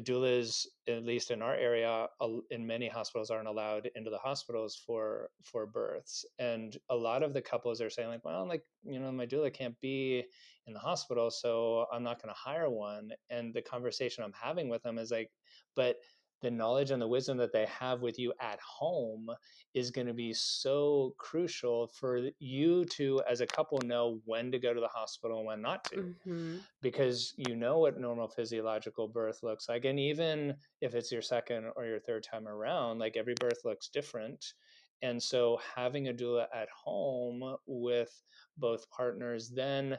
[0.00, 2.06] doulas, at least in our area,
[2.48, 7.34] in many hospitals, aren't allowed into the hospitals for for births, and a lot of
[7.34, 10.24] the couples are saying like, well, like you know, my doula can't be
[10.66, 13.10] in the hospital, so I'm not going to hire one.
[13.28, 15.30] And the conversation I'm having with them is like,
[15.76, 15.96] but
[16.44, 19.30] the knowledge and the wisdom that they have with you at home
[19.72, 24.58] is going to be so crucial for you to as a couple know when to
[24.58, 26.56] go to the hospital and when not to mm-hmm.
[26.82, 31.64] because you know what normal physiological birth looks like and even if it's your second
[31.76, 34.52] or your third time around like every birth looks different
[35.00, 38.22] and so having a doula at home with
[38.58, 39.96] both partners then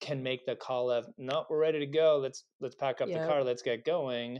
[0.00, 3.20] can make the call of no we're ready to go let's let's pack up Yep.
[3.20, 4.38] the car let's get going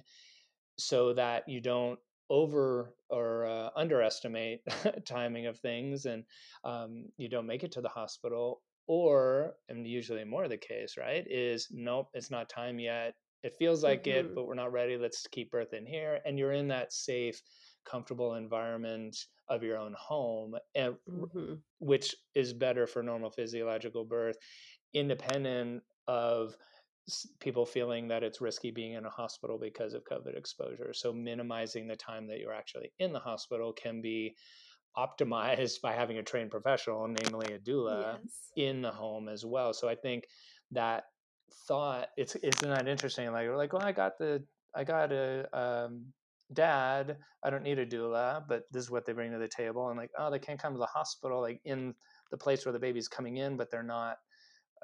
[0.80, 1.98] so that you don't
[2.30, 4.62] over or uh, underestimate
[5.04, 6.24] timing of things and
[6.64, 11.26] um, you don't make it to the hospital or and usually more the case right
[11.28, 14.06] is nope it's not time yet it feels like Mhm.
[14.06, 17.42] it but we're not ready let's keep birth in here and you're in that safe
[17.84, 19.16] comfortable environment
[19.48, 21.54] of your own home and Mm-hmm.
[21.78, 24.36] which is better for normal physiological birth
[24.94, 26.56] independent of
[27.40, 30.92] people feeling that it's risky being in a hospital because of covid exposure.
[30.92, 34.36] So minimizing the time that you're actually in the hospital can be
[34.96, 38.50] optimized by having a trained professional namely a doula yes.
[38.56, 39.72] in the home as well.
[39.72, 40.24] So i think
[40.72, 41.04] that
[41.66, 43.30] thought it's isn't interesting?
[43.32, 44.42] Like we're like well i got the
[44.74, 46.06] i got a um,
[46.52, 49.88] dad i don't need a doula but this is what they bring to the table.
[49.88, 51.94] And like oh they can't come to the hospital like in
[52.30, 54.16] the place where the baby's coming in but they're not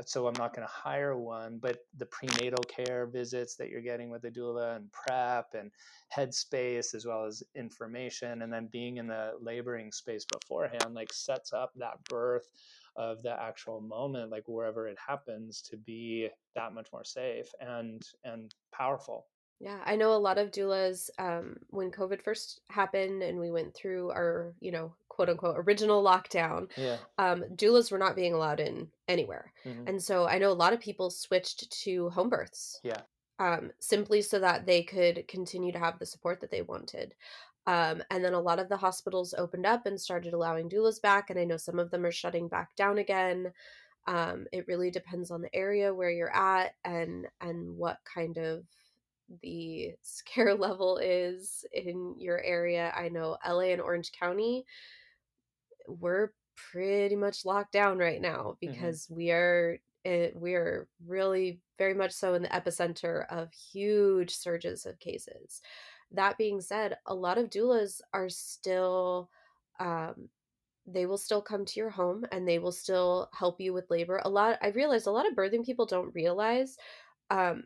[0.05, 4.11] so i'm not going to hire one but the prenatal care visits that you're getting
[4.11, 5.71] with the doula and prep and
[6.15, 11.53] headspace as well as information and then being in the laboring space beforehand like sets
[11.53, 12.49] up that birth
[12.97, 18.03] of the actual moment like wherever it happens to be that much more safe and
[18.25, 19.27] and powerful
[19.59, 21.09] Yeah, I know a lot of doulas.
[21.19, 26.03] Um, when COVID first happened and we went through our, you know, quote unquote original
[26.05, 29.53] lockdown, yeah um, doulas were not being allowed in anywhere.
[29.65, 29.89] Mhm.
[29.89, 32.81] And so I know a lot of people switched to home births.
[32.85, 33.03] Yeah.
[33.39, 37.15] Um, simply so that they could continue to have the support that they wanted.
[37.67, 41.31] Um, and then a lot of the hospitals opened up and started allowing doulas back.
[41.31, 43.53] And I know some of them are shutting back down again.
[44.07, 48.67] Um, it really depends on the area where you're at and and what kind of
[49.43, 52.93] the scare level is in your area.
[52.97, 54.65] I know LA and Orange County,
[55.89, 61.95] we're pretty much locked down right now because we are it, we are really very
[61.95, 65.61] much so in the epicenter of huge surges of cases.
[66.13, 69.31] That being said, a lot of doulas are still
[69.81, 70.29] um,
[70.87, 74.21] they will still come to your home and they will still help you with labor.
[74.25, 76.77] A lot I realized a lot of birthing people don't realize
[77.31, 77.65] um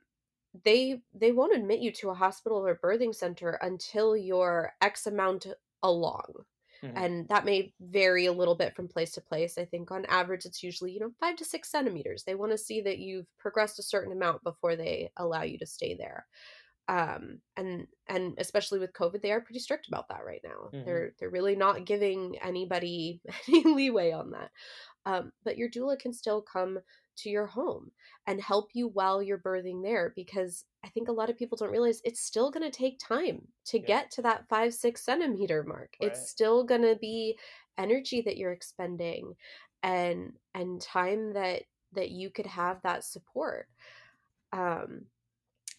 [0.65, 5.47] they they won't admit you to a hospital or birthing center until you're X amount
[5.83, 6.45] along.
[6.85, 6.97] Mm-hmm.
[6.97, 9.59] And that may vary a little bit from place to place.
[9.59, 12.25] I think on average, it's usually, you know, five to six centimeters.
[12.25, 15.67] They want to see that you've progressed a certain amount before they allow you to
[15.67, 16.27] stay there.
[16.89, 20.71] Um, and and especially with COVID, they are pretty strict about that right now.
[20.75, 20.85] Mm-hmm.
[20.85, 24.51] They're they're really not giving anybody any leeway on that.
[25.07, 26.79] Um, but your doula can still come
[27.19, 27.91] to your home
[28.27, 31.71] and help you while you're birthing there because I think a lot of people don't
[31.71, 33.87] realize it's still going to take time to yeah.
[33.87, 35.95] get to that five, six centimeter mark.
[36.01, 36.11] Right.
[36.11, 37.39] It's still going to be
[37.79, 39.35] energy that you're expending
[39.83, 43.69] and and time that that you could have that support
[44.53, 45.03] um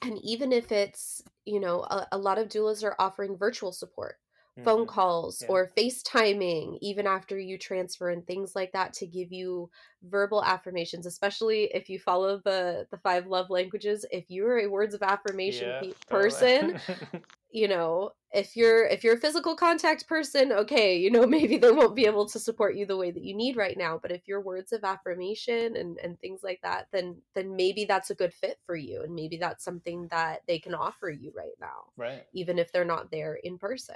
[0.02, 4.18] and even if it's you know a, a lot of doulas are offering virtual support
[4.58, 4.64] mm-hmm.
[4.64, 5.47] phone calls yeah.
[5.49, 9.70] or FaceTiming even after you transfer and things like that to give you
[10.04, 14.06] verbal affirmations, especially if you follow the the five love languages.
[14.12, 16.80] If you're a words of affirmation yeah, pe- person,
[17.52, 21.72] you know, if you're if you're a physical contact person okay you know maybe they
[21.72, 24.28] won't be able to support you the way that you need right now but if
[24.28, 28.34] your words of affirmation and and things like that then then maybe that's a good
[28.34, 32.24] fit for you and maybe that's something that they can offer you right now right.
[32.34, 33.95] even if they're not there in person.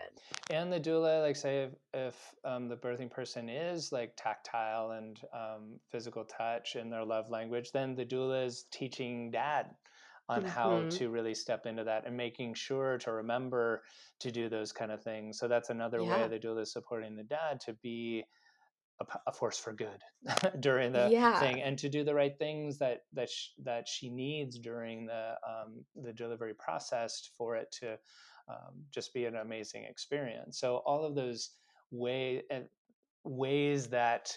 [0.49, 5.19] And the doula like say if, if um, the birthing person is like tactile and
[5.33, 9.67] um, physical touch in their love language then the doula is teaching dad
[10.27, 10.49] on mm-hmm.
[10.49, 13.83] how to really step into that and making sure to remember
[14.19, 15.37] to do those kind of things.
[15.37, 16.23] So that's another yeah.
[16.23, 18.23] way they do this supporting the dad to be
[19.01, 20.01] a, a force for good
[20.59, 21.39] during the yeah.
[21.39, 25.33] thing and to do the right things that that sh- that she needs during the
[25.47, 27.97] um, the delivery process for it to
[28.49, 30.59] um, just be an amazing experience.
[30.59, 31.51] So all of those
[31.91, 32.61] way uh,
[33.23, 34.35] ways that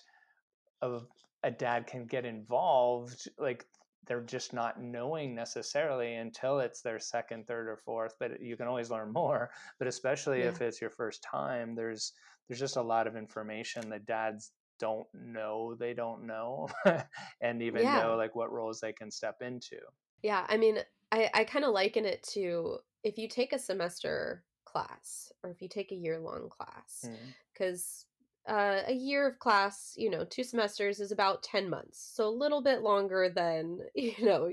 [0.83, 1.07] of
[1.45, 3.65] a dad can get involved like
[4.09, 8.15] they're just not knowing necessarily until it's their second, third, or fourth.
[8.19, 9.51] But you can always learn more.
[9.79, 10.49] But especially yeah.
[10.49, 12.13] if it's your first time, there's
[12.49, 16.69] there's just a lot of information that dads don't know they don't know,
[17.43, 18.01] and even yeah.
[18.01, 19.79] know like what roles they can step into.
[20.23, 20.79] Yeah, I mean,
[21.13, 25.63] I I kind of liken it to if you take a semester class or if
[25.63, 27.09] you take a year long class
[27.53, 27.83] because.
[27.83, 28.08] Mm
[28.49, 32.13] uh, a year of class, you know, two semesters is about 10 months.
[32.15, 34.53] So a little bit longer than, you know,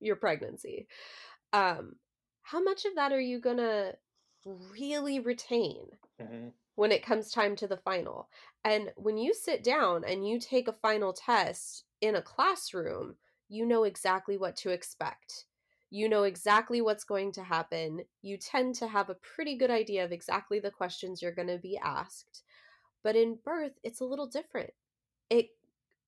[0.00, 0.88] your pregnancy.
[1.52, 1.96] Um,
[2.42, 3.94] how much of that are you going to
[4.72, 5.84] really retain
[6.20, 6.48] mm-hmm.
[6.76, 8.28] when it comes time to the final?
[8.64, 13.16] And when you sit down and you take a final test in a classroom,
[13.50, 15.44] you know exactly what to expect.
[15.90, 18.00] You know exactly what's going to happen.
[18.22, 21.58] You tend to have a pretty good idea of exactly the questions you're going to
[21.58, 22.42] be asked
[23.02, 24.70] but in birth, it's a little different.
[25.30, 25.50] It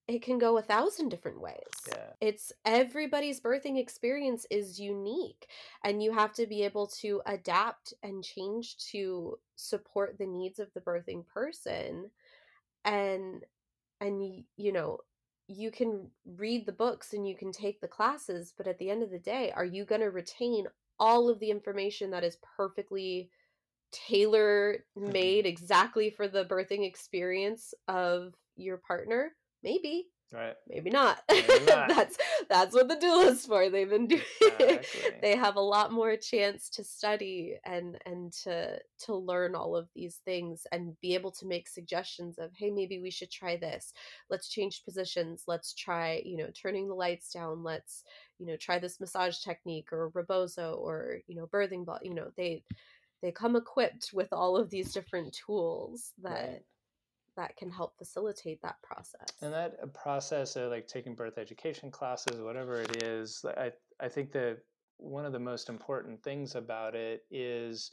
[0.08, 1.62] it can go a thousand different ways.
[1.86, 2.10] Yeah.
[2.20, 5.46] It's everybody's birthing experience is unique
[5.84, 10.68] and you have to be able to adapt and change to support the needs of
[10.74, 12.10] the birthing person
[12.84, 13.44] and
[14.00, 14.98] and you know
[15.46, 19.02] you can read the books and you can take the classes but at the end
[19.04, 20.66] of the day are you going to retain
[20.98, 23.30] all of the information that is perfectly
[23.92, 25.12] tailor mm-hmm.
[25.12, 29.32] made exactly for the birthing experience of your partner?
[29.62, 30.06] Maybe.
[30.32, 30.54] Right.
[30.68, 31.88] Maybe not, maybe not.
[31.88, 32.16] that's
[32.48, 33.68] that's what the doulas for.
[33.68, 35.10] They've been doing exactly.
[35.20, 39.88] they have a lot more chance to study and and to to learn all of
[39.96, 43.92] these things and be able to make suggestions of hey maybe we should try this.
[44.28, 45.44] Let's change positions.
[45.48, 47.64] Let's try you know turning the lights down.
[47.64, 48.04] Let's
[48.38, 51.98] you know try this massage technique or rebozo or you know birthing ball.
[52.02, 52.62] You know they
[53.22, 56.62] they come equipped with all of these different tools that right.
[57.36, 61.90] that can help facilitate that process and that uh, process of like taking birth education
[61.90, 64.58] classes whatever it is i i think that
[64.96, 67.92] one of the most important things about it is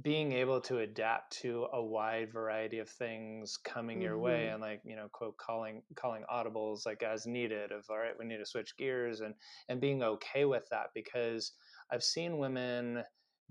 [0.00, 4.04] being able to adapt to a wide variety of things coming mm-hmm.
[4.04, 4.54] your way mm-hmm.
[4.54, 8.24] and like you know quote calling calling audibles like as needed of all right we
[8.24, 9.34] need to switch gears and
[9.68, 11.52] and being okay with that because
[11.90, 13.02] i've seen women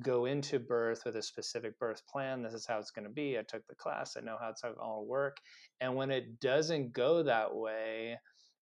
[0.02, 2.42] go into birth with a specific birth plan.
[2.42, 3.38] This is how it's going to be.
[3.38, 4.16] I took the class.
[4.18, 5.38] I know how it's all work.
[5.80, 8.18] And when it doesn't go that way,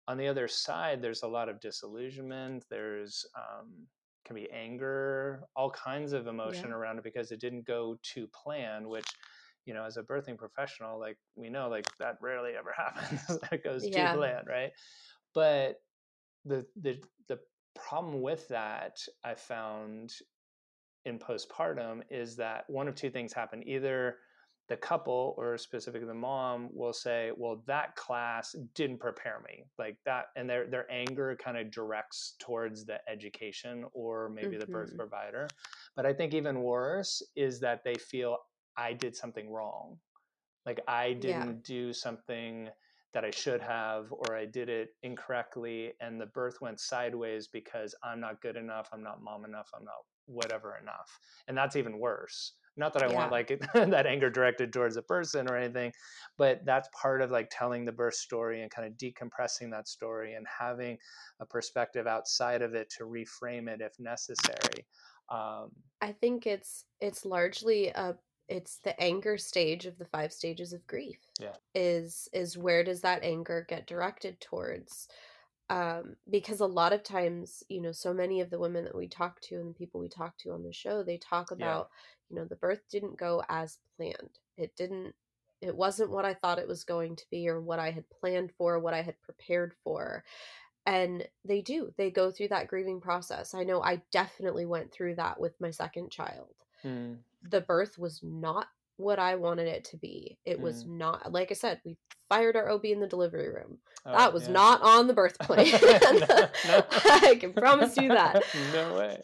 [0.08, 2.66] on the other side, there's a lot of disillusionment.
[2.70, 3.88] There's um,
[4.26, 6.76] can be anger, all kinds of emotion yeah.
[6.76, 9.08] around it because it didn't go to plan, which
[9.66, 13.22] you know, as a birthing professional, like we know, like that rarely ever happens.
[13.52, 14.12] it goes yeah.
[14.12, 14.72] to plan, right?
[15.36, 15.76] But
[16.46, 17.40] the the the
[17.76, 20.12] problem with that I found
[21.06, 23.68] in postpartum is that one of two things happen.
[23.68, 24.18] Either
[24.70, 29.98] the couple or specifically the mom will say well that class didn't prepare me like
[30.06, 34.60] that and their their anger kind of directs towards the education or maybe mm-hmm.
[34.60, 34.98] the birth mm-hmm.
[34.98, 35.48] provider
[35.96, 38.38] but i think even worse is that they feel
[38.78, 39.98] i did something wrong
[40.68, 41.64] like i didn't yeah.
[41.66, 42.70] do something
[43.12, 47.96] that I should have, or I did it incorrectly, and the birth went sideways because
[48.04, 51.20] I'm not good enough, I'm not mom enough, I'm not whatever enough.
[51.48, 52.54] And that's even worse.
[52.78, 53.16] Not that I yeah.
[53.16, 55.92] want like that anger directed towards a person or anything,
[56.38, 60.36] but that's part of like telling the birth story and kind of decompressing that story
[60.36, 60.98] and having
[61.42, 64.86] a perspective outside of it to reframe it if necessary.
[65.30, 65.72] Um,
[66.02, 68.16] I think it's it's largely a
[68.48, 71.20] it's the anger stage of the five stages of grief.
[71.40, 71.56] Yeah.
[71.76, 75.08] Is is where does that anger get directed towards?
[75.70, 79.08] Um, because a lot of times you know so many of the women that we
[79.08, 82.30] talk to and the people we talk to on the show they talk about yeah.
[82.30, 85.14] you know the birth didn't go as planned it didn't
[85.62, 88.52] it wasn't what i thought it was going to be or what i had planned
[88.58, 90.24] for what i had prepared for
[90.86, 95.14] and they do they go through that grieving process i know i definitely went through
[95.14, 97.16] that with my second child mm.
[97.50, 98.68] the birth was not
[99.00, 100.38] what I wanted it to be.
[100.46, 100.62] It mm.
[100.62, 101.98] was not like I said, we
[102.28, 103.80] fired our OB in the delivery room.
[104.06, 104.54] Oh, that was yeah.
[104.54, 105.68] not on the birth plan.
[105.72, 106.86] no, no.
[106.92, 108.44] I can promise you that.
[108.74, 109.22] no way.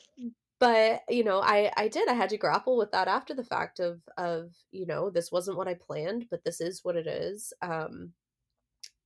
[0.60, 2.08] But you know, I I did.
[2.08, 5.58] I had to grapple with that after the fact of of you know this wasn't
[5.58, 7.54] what I planned, but this is what it is.
[7.62, 8.14] Um,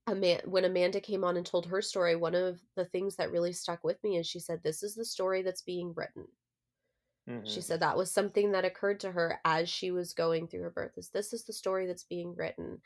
[0.07, 3.53] Man- when Amanda came on and told her story, one of the things that really
[3.53, 6.26] stuck with me is she said, "This is the story that's being written."
[7.30, 7.46] Mm-hmm.
[7.46, 10.72] She said that was something that occurred to her as she was going through her
[10.72, 10.98] birth.
[10.98, 12.82] Is this is the story that's being written,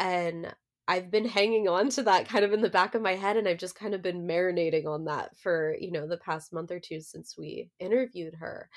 [0.00, 0.52] and
[0.88, 3.48] I've been hanging on to that kind of in the back of my head, and
[3.48, 6.80] I've just kind of been marinating on that for you know the past month or
[6.80, 8.68] two since we interviewed her,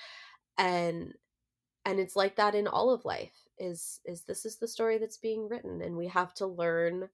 [0.57, 1.13] and
[1.85, 3.33] and it's like that in all of life.
[3.57, 7.09] Is is this is the story that's being written, and we have to learn,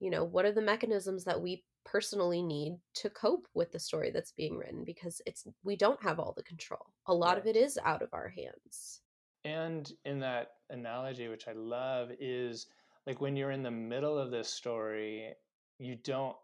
[0.00, 4.10] you know, what are the mechanisms that we personally need to cope with the story
[4.10, 6.86] that's being written because it's we don't have all the control.
[7.06, 7.38] A lot right.
[7.38, 9.00] of it is out of our hands.
[9.44, 12.66] And in that analogy which I love is
[13.06, 15.32] like when you're in the middle of this story,
[15.78, 16.36] you don't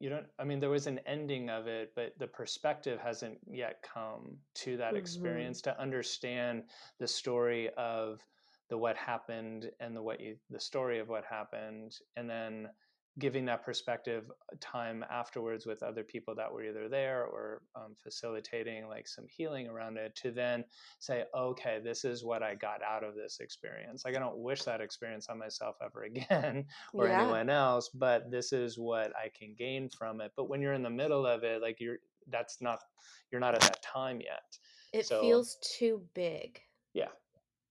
[0.00, 3.82] you don't i mean there was an ending of it but the perspective hasn't yet
[3.82, 4.98] come to that mm-hmm.
[4.98, 6.62] experience to understand
[7.00, 8.24] the story of
[8.70, 12.68] the what happened and the what you the story of what happened and then
[13.18, 17.94] giving that perspective uh, time afterwards with other people that were either there or um,
[18.02, 20.64] facilitating like some healing around it to then
[20.98, 24.04] say okay this is what i got out of this experience.
[24.04, 26.64] Like i don't wish that experience on myself ever again
[26.94, 27.22] or yeah.
[27.22, 30.32] anyone else but this is what i can gain from it.
[30.36, 31.98] But when you're in the middle of it like you're
[32.30, 32.78] that's not
[33.30, 34.58] you're not at that time yet.
[34.92, 36.60] It so, feels too big.
[36.94, 37.08] Yeah.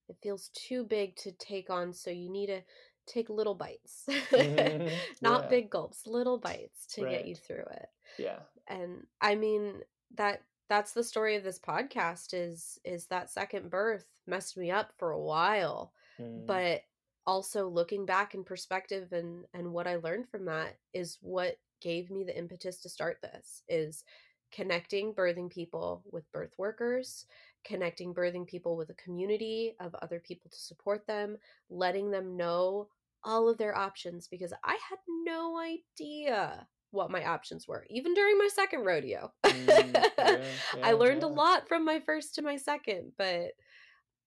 [0.09, 2.61] It feels too big to take on so you need to
[3.07, 4.87] take little bites mm-hmm.
[5.21, 5.49] not yeah.
[5.49, 7.11] big gulps little bites to right.
[7.11, 9.73] get you through it yeah and i mean
[10.15, 14.91] that that's the story of this podcast is is that second birth messed me up
[14.97, 16.45] for a while mm.
[16.45, 16.81] but
[17.25, 22.09] also looking back in perspective and and what i learned from that is what gave
[22.09, 24.03] me the impetus to start this is
[24.51, 27.25] connecting birthing people with birth workers
[27.65, 31.37] connecting birthing people with a community of other people to support them
[31.69, 32.87] letting them know
[33.28, 38.38] all of their options because I had no idea what my options were, even during
[38.38, 39.34] my second rodeo.
[39.45, 40.41] Mm, yeah,
[40.75, 41.28] yeah, I learned yeah.
[41.28, 43.51] a lot from my first to my second, but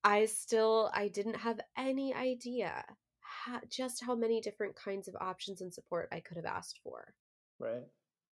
[0.05, 2.84] I still I didn't have any idea
[3.20, 7.14] how, just how many different kinds of options and support I could have asked for.
[7.59, 7.86] Right.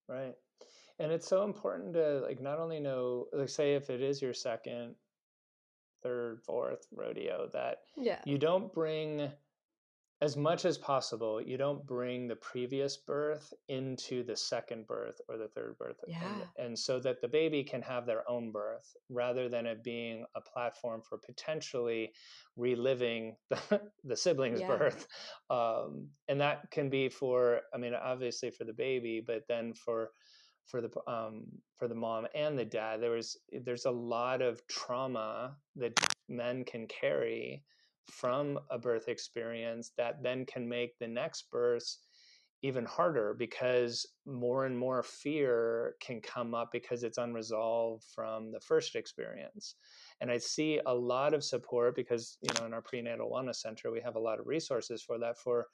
[0.07, 0.35] Right.
[0.99, 4.35] And it's so important to like not only know like say if it is your
[4.35, 4.97] second,
[6.03, 8.21] third, fourth rodeo that yeah.
[8.27, 9.31] you don't bring
[10.21, 15.37] as much as possible, you don't bring the previous birth into the second birth or
[15.37, 15.97] the third birth.
[16.09, 16.21] Yeah.
[16.57, 20.25] And, and, so that the baby can have their own birth rather than it being
[20.35, 22.13] a platform for potentially
[22.57, 24.77] reliving the, the sibling's yeah.
[24.77, 25.07] birth.
[25.51, 30.11] Um, and that can be for, I mean, obviously for the baby, but then for
[30.67, 31.47] for the um,
[31.79, 35.99] for the mom and the dad there was there's a lot of trauma that
[36.29, 37.65] men can carry
[38.11, 41.99] from a birth experience that then can make the next birth
[42.63, 48.59] even harder because more and more fear can come up because it's unresolved from the
[48.59, 49.77] first experience.
[50.21, 53.93] And I see a lot of support because, you know, in our prenatal wellness center,
[53.93, 55.69] we have a lot of resources for that for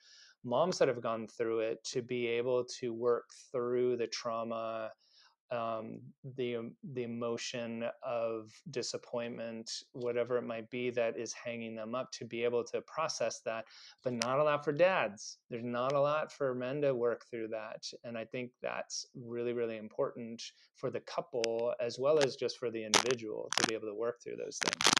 [0.44, 4.90] moms that have gone through it to be able to work through the trauma
[5.50, 6.00] um,
[6.36, 12.24] the the emotion of disappointment, whatever it might be, that is hanging them up, to
[12.24, 13.64] be able to process that.
[14.02, 15.38] But not a lot for dads.
[15.50, 19.52] There's not a lot for men to work through that, and I think that's really
[19.52, 20.42] really important
[20.76, 24.22] for the couple as well as just for the individual to be able to work
[24.22, 24.94] through those things.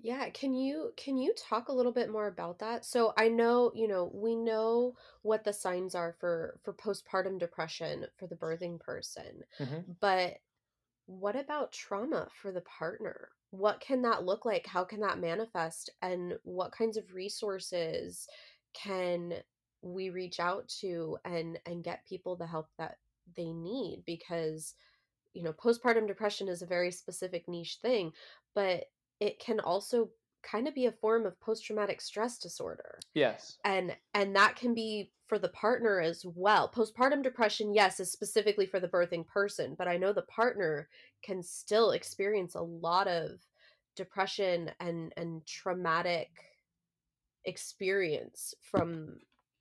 [0.00, 2.84] Yeah, can you can you talk a little bit more about that?
[2.84, 8.06] So I know, you know, we know what the signs are for for postpartum depression
[8.16, 10.38] for the birthing person, hmm but
[11.06, 13.30] what about trauma for the partner?
[13.50, 14.66] What can that look like?
[14.66, 15.90] How can that manifest?
[16.02, 18.28] And what kinds of resources
[18.74, 19.42] can
[19.82, 22.98] we reach out to and and get people the help that
[23.36, 24.04] they need?
[24.06, 24.74] Because
[25.32, 28.12] you know, postpartum depression is a very specific niche thing,
[28.54, 28.86] but
[29.20, 30.10] it can also
[30.42, 32.98] kind of be a form of post traumatic stress disorder.
[33.14, 33.58] Yes.
[33.64, 36.70] And and that can be for the partner as well.
[36.70, 40.88] Postpartum depression, yes, is specifically for the birthing person, but I know the partner
[41.22, 43.40] can still experience a lot of
[43.96, 46.30] depression and and traumatic
[47.44, 49.18] experience from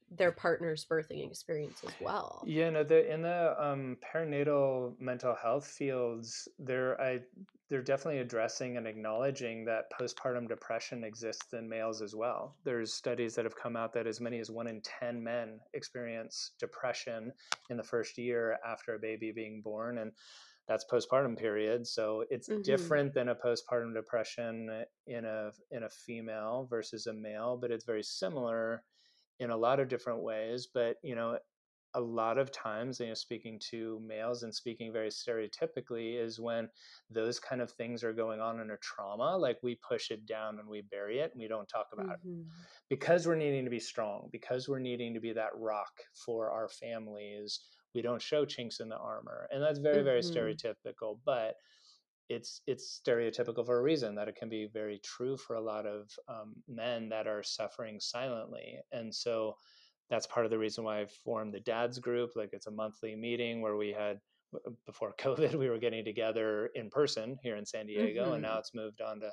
[0.10, 2.50] their partner's birthing experience as well.
[2.50, 7.22] Yeah, no, the in the um, perinatal mental health fields, they're I
[7.70, 12.58] they're definitely addressing and acknowledging that postpartum depression exists in males as well.
[12.64, 16.54] There's studies that have come out that as many as one in ten men experience
[16.60, 17.34] depression
[17.70, 20.14] in the first year after a baby being born, and
[20.68, 21.88] that's postpartum period.
[21.88, 22.64] So it's Mhm.
[22.64, 27.86] different than a postpartum depression in a in a female versus a male, but it's
[27.86, 28.84] very similar
[29.40, 30.68] in a lot of different ways.
[30.68, 31.40] But you know,
[31.94, 36.70] a lot of times, you know, speaking to males and speaking very stereotypically is when
[37.10, 40.60] those kind of things are going on in a trauma, like we push it down
[40.60, 42.68] and we bury it and we don't talk about it Mhm.
[42.90, 46.70] because we're needing to be strong, because we're needing to be that rock for our
[46.70, 47.60] families.
[47.94, 50.22] We don't show chinks in the armor, and that's very, very Mhm.
[50.22, 51.20] stereotypical.
[51.26, 51.56] But
[52.30, 55.86] it's it's stereotypical for a reason that it can be very true for a lot
[55.86, 59.56] of um, men that are suffering silently and so
[60.10, 63.16] that's part of the reason why i formed the dads group like it's a monthly
[63.16, 64.20] meeting where we had
[64.86, 68.76] before covid we were getting together in person here in san diego and now it's
[68.76, 69.32] moved on to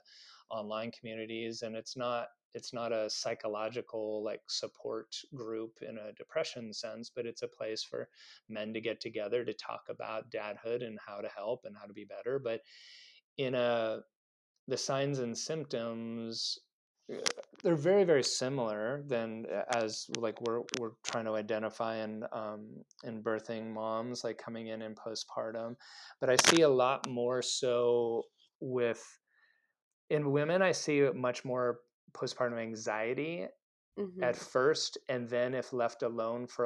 [0.51, 6.73] online communities and it's not it's not a psychological like support group in a depression
[6.73, 8.09] sense but it's a place for
[8.49, 11.93] men to get together to talk about dadhood and how to help and how to
[11.93, 12.61] be better but
[13.39, 13.99] in a
[14.69, 16.59] the signs and symptoms
[17.13, 17.17] uh,
[17.63, 22.69] they're very very similar than uh, as like we're we're trying to identify in um,
[23.03, 25.75] in birthing moms like coming in in postpartum
[26.21, 28.23] but i see a lot more so
[28.61, 29.05] with
[30.09, 31.81] in women i see much more
[32.17, 33.49] postpartum anxiety
[34.23, 34.37] at Mhm.
[34.37, 36.65] first and then if left alone for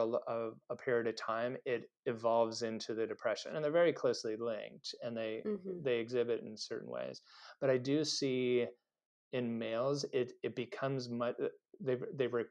[0.71, 5.17] a period of time it evolves into the depression and they're very closely linked and
[5.17, 5.85] they Mhm.
[5.85, 7.23] they exhibit in certain ways.
[7.61, 8.67] But i do see
[9.33, 11.37] in males it it becomes much
[11.81, 12.47] they've they've re-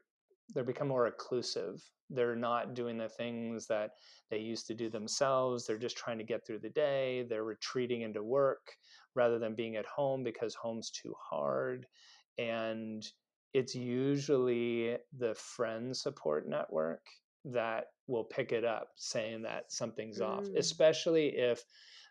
[0.54, 3.92] they become more reclusive they're not doing the things that
[4.30, 5.66] they used to do themselves.
[5.66, 7.22] They're just trying to get through the day.
[7.24, 8.74] They're retreating into work
[9.14, 11.86] rather than being at home because home's too hard
[12.38, 13.06] and
[13.54, 17.04] it's usually the friend support network
[17.44, 20.56] that will pick it up saying that something's off Mm.
[20.58, 21.64] especially if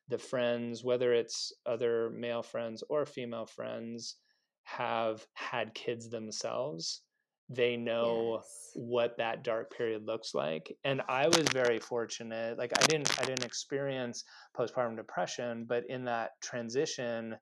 [0.07, 4.15] the friends whether it's other male friends or female friends
[4.63, 7.01] have had kids themselves
[7.49, 8.71] they know Yes.
[8.75, 13.25] what that dark period looks like and i was very fortunate like i didn't i
[13.25, 14.23] didn't experience
[14.57, 17.37] postpartum depression but in that transition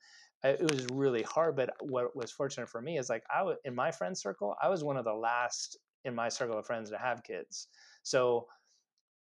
[0.49, 3.73] it was really hard but what was fortunate for me is like i was in
[3.75, 6.97] my friend circle i was one of the last in my circle of friends to
[6.97, 7.67] have kids.
[8.03, 8.47] So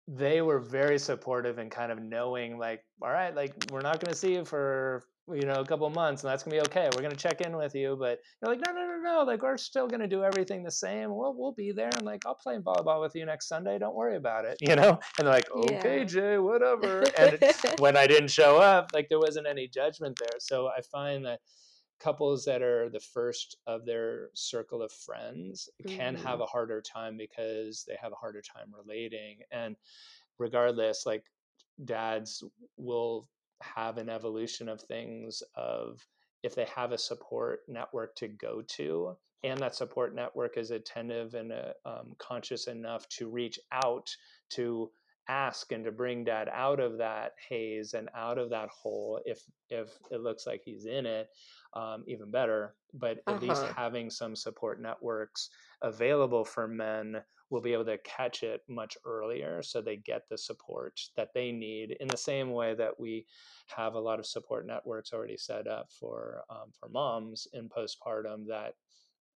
[0.07, 4.13] they were very supportive and kind of knowing like all right like we're not going
[4.13, 5.03] to see you for
[5.33, 7.41] you know a couple months and that's going to be okay we're going to check
[7.41, 10.07] in with you but you're like no no no no like we're still going to
[10.07, 13.25] do everything the same we'll, we'll be there and like i'll play volleyball with you
[13.25, 16.03] next sunday don't worry about it you know and they're like okay Yeah.
[16.03, 17.39] jay whatever and
[17.79, 21.39] when i didn't show up like there wasn't any judgment there so i find that
[21.99, 26.43] couples that are the first of their circle of friends can have Mhm.
[26.43, 29.75] a harder time because they have a harder time relating and
[30.37, 31.23] regardless like
[31.85, 32.43] dads
[32.77, 33.27] will
[33.61, 36.05] have an evolution of things of
[36.43, 41.35] if they have a support network to go to and that support network is attentive
[41.35, 44.09] and uh, um, conscious enough to reach out
[44.49, 44.89] to
[45.27, 49.41] ask and to bring dad out of that haze and out of that hole if
[49.69, 51.29] if it looks like he's in it
[51.73, 53.45] um, even better but at uh-huh.
[53.45, 55.49] least having some support networks
[55.81, 57.17] available for men
[57.49, 61.51] will be able to catch it much earlier so they get the support that they
[61.51, 63.25] need in the same way that we
[63.67, 68.47] have a lot of support networks already set up for um, for moms in postpartum
[68.47, 68.73] that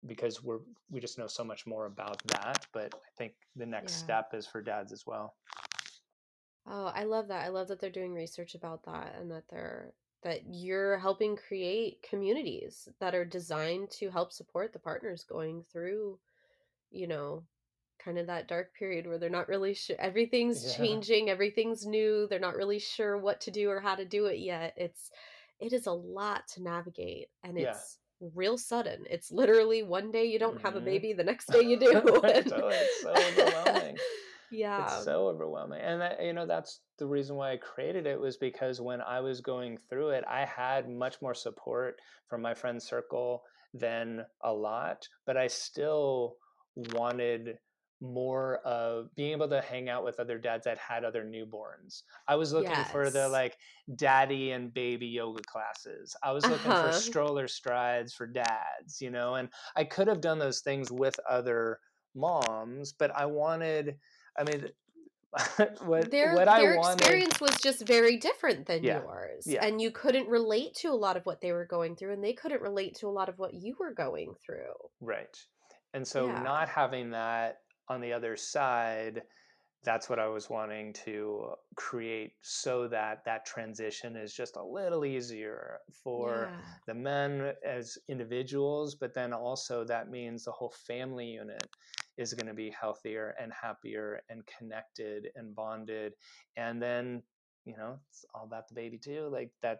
[0.07, 3.99] because we're we just know so much more about that but i think the next
[3.99, 4.03] yeah.
[4.03, 5.35] step is for dads as well
[6.67, 9.93] oh i love that i love that they're doing research about that and that they're
[10.21, 16.17] that you're helping create communities that are designed to help support the partners going through
[16.91, 17.43] you know
[18.03, 20.77] kind of that dark period where they're not really sure everything's yeah.
[20.77, 24.39] changing everything's new they're not really sure what to do or how to do it
[24.39, 25.11] yet it's
[25.59, 28.29] it is a lot to navigate and it's yeah.
[28.33, 30.65] real sudden it's literally one day you don't mm-hmm.
[30.65, 30.85] have a mm-hmm.
[30.85, 32.31] baby the next day you do totally.
[32.31, 33.97] it's so overwhelming
[34.51, 38.19] yeah it's so overwhelming and that, you know that's the reason why i created it
[38.19, 42.53] was because when i was going through it i had much more support from my
[42.53, 43.43] friend circle
[43.73, 46.35] than a lot but i still
[46.93, 47.57] wanted
[48.01, 52.03] more of being able to hang out with other dads that had other newborns.
[52.27, 52.91] I was looking yes.
[52.91, 53.57] for the like
[53.95, 56.15] daddy and baby yoga classes.
[56.23, 56.91] I was looking uh-huh.
[56.91, 61.19] for stroller strides for dads, you know, and I could have done those things with
[61.29, 61.79] other
[62.15, 63.97] moms, but I wanted
[64.37, 64.69] I mean
[65.85, 69.45] what their, what their I wanted, experience was just very different than yeah, yours.
[69.45, 69.63] Yeah.
[69.63, 72.33] And you couldn't relate to a lot of what they were going through and they
[72.33, 74.73] couldn't relate to a lot of what you were going through.
[75.01, 75.37] Right.
[75.93, 76.41] And so yeah.
[76.41, 77.59] not having that
[77.89, 79.23] on the other side,
[79.83, 85.05] that's what I was wanting to create so that that transition is just a little
[85.05, 86.61] easier for yeah.
[86.85, 91.65] the men as individuals, but then also that means the whole family unit
[92.17, 96.13] is going to be healthier and happier and connected and bonded.
[96.57, 97.23] And then,
[97.63, 99.29] you know, it's all about the baby too.
[99.31, 99.79] Like that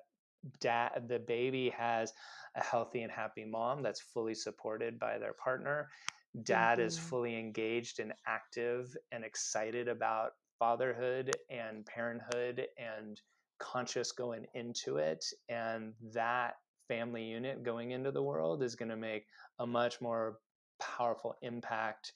[0.62, 2.14] dad the baby has
[2.56, 5.90] a healthy and happy mom that's fully supported by their partner
[6.44, 6.88] dad mm-hmm.
[6.88, 13.22] is fully engaged and active and excited about fatherhood and parenthood and
[13.60, 16.56] conscious going into it and that
[16.88, 19.26] family unit going into the world is going to make
[19.60, 20.38] a much more
[20.80, 22.14] powerful impact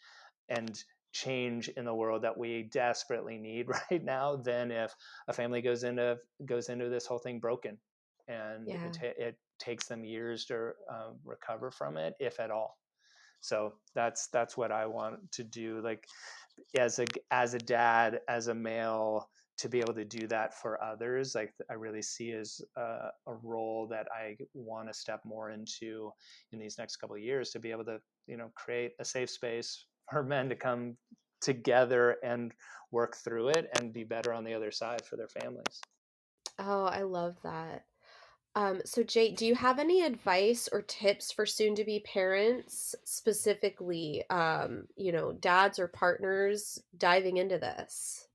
[0.49, 0.83] and
[1.13, 4.93] change in the world that we desperately need right now than if
[5.27, 7.77] a family goes into goes into this whole thing broken
[8.27, 8.85] and yeah.
[9.01, 12.75] it, it, takes them years to uh, recover from it if at all
[13.43, 16.07] so that's that's what i want to do like
[16.77, 19.27] as a as a dad as a male
[19.57, 23.33] to be able to do that for others like i really see as a, a
[23.43, 26.09] role that i want to step more into
[26.53, 29.29] in these next couple of years to be able to you know create a safe
[29.29, 30.95] space for men to come
[31.41, 32.53] together and
[32.91, 35.81] work through it and be better on the other side for their families.
[36.59, 37.83] Oh i love that
[38.55, 42.93] um, so, Jay, do you have any advice or tips for soon to be parents,
[43.03, 48.27] specifically, um, you know, dads or partners diving into this?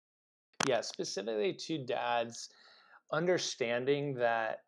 [0.68, 2.48] Yeah, specifically to dads,
[3.12, 4.62] understanding that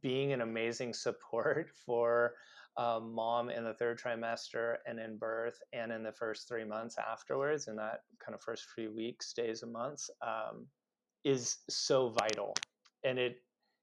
[0.00, 2.34] being an amazing support for
[2.76, 6.96] um, mom in the third trimester and in birth and in the first three months
[6.96, 10.66] afterwards, in that kind of first few weeks, days, and months, um,
[11.24, 12.54] is so vital.
[13.04, 13.42] And it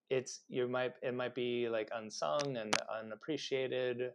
[0.09, 4.11] it's you might it might be like unsung and unappreciated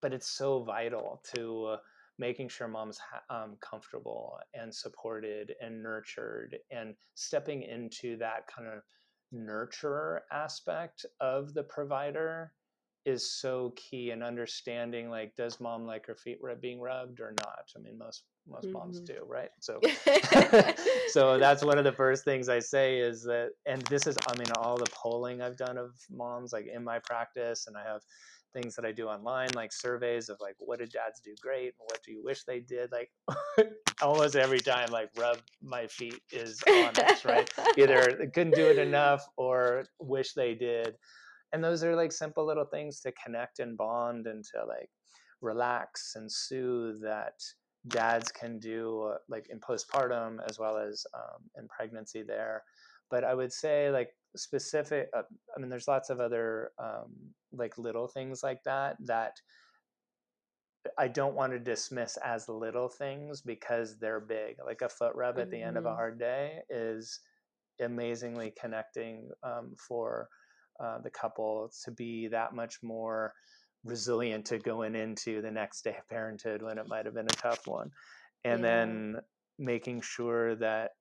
[0.00, 1.76] but it's so vital to
[2.18, 8.82] making sure mom's um, comfortable and supported and nurtured and stepping into that kind of
[9.34, 12.52] nurturer aspect of the provider
[13.04, 17.64] is so key and understanding like does mom like her feet being rubbed or not?
[17.76, 18.72] I mean most most mm-hmm.
[18.74, 19.50] moms do right?
[19.60, 19.80] So
[21.08, 24.36] so that's one of the first things i say is that and this is i
[24.36, 28.00] mean all the polling i've done of moms like in my practice and i have
[28.52, 31.74] things that i do online like surveys of like what did dads do great?
[31.78, 32.90] What do you wish they did?
[32.92, 33.10] Like
[34.02, 37.50] almost every time like rub my feet is honest right?
[37.76, 40.94] Either couldn't do it enough or wish they did.
[41.52, 44.90] And those are like simple little things to connect and bond and to like
[45.40, 47.34] relax and soothe that
[47.88, 52.62] dads can do uh, like in postpartum as well as um, in pregnancy there
[53.10, 55.22] but i would say like specific uh,
[55.56, 57.12] i mean there's lots of other um,
[57.52, 59.32] like little things like that that
[60.98, 65.38] i don't want to dismiss as little things because they're big like a foot rub
[65.38, 65.50] at mm-hmm.
[65.50, 65.96] the end of a mm-hmm.
[65.96, 67.20] hard day is
[67.80, 70.28] amazingly connecting um, for
[70.80, 73.32] uh, the couple to be that much more
[73.84, 77.40] resilient to going into the next day of parenthood when it might have been a
[77.40, 77.90] tough one
[78.44, 78.66] and yeah.
[78.66, 79.16] then
[79.58, 80.92] making sure that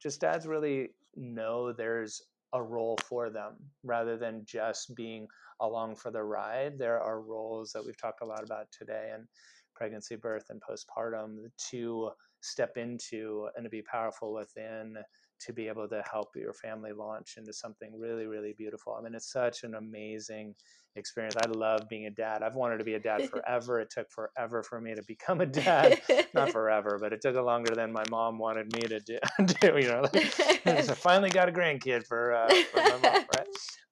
[0.00, 5.26] just dads really know there's a role for them rather than just being
[5.60, 6.78] along for the ride.
[6.78, 9.26] There are roles that we've talked a lot about today and
[9.74, 12.10] pregnancy, birth, and postpartum to
[12.40, 14.96] step into and to be powerful within
[15.40, 18.96] to be able to help your family launch into something really, really beautiful.
[18.98, 20.54] I mean, it's such an amazing
[20.96, 21.36] experience.
[21.36, 22.42] I love being a dad.
[22.42, 23.80] I've wanted to be a dad forever.
[23.80, 26.00] it took forever for me to become a dad.
[26.34, 29.18] Not forever, but it took longer than my mom wanted me to do.
[29.44, 30.32] do you know, like,
[30.66, 33.46] I finally got a grandkid for, uh, for my mom, right?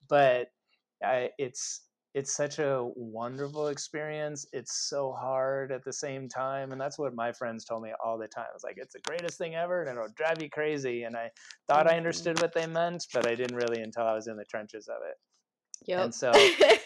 [0.09, 0.49] But
[1.03, 1.83] I, it's
[2.15, 4.47] it's such a wonderful experience.
[4.53, 6.71] It's so hard at the same time.
[6.71, 8.47] And that's what my friends told me all the time.
[8.55, 11.03] It's like, it's the greatest thing ever and it'll drive you crazy.
[11.03, 11.31] And I
[11.67, 11.99] thought I mm-hmm.
[11.99, 14.99] understood what they meant, but I didn't really until I was in the trenches of
[15.09, 15.17] it.
[15.87, 16.05] Yep.
[16.05, 16.33] And so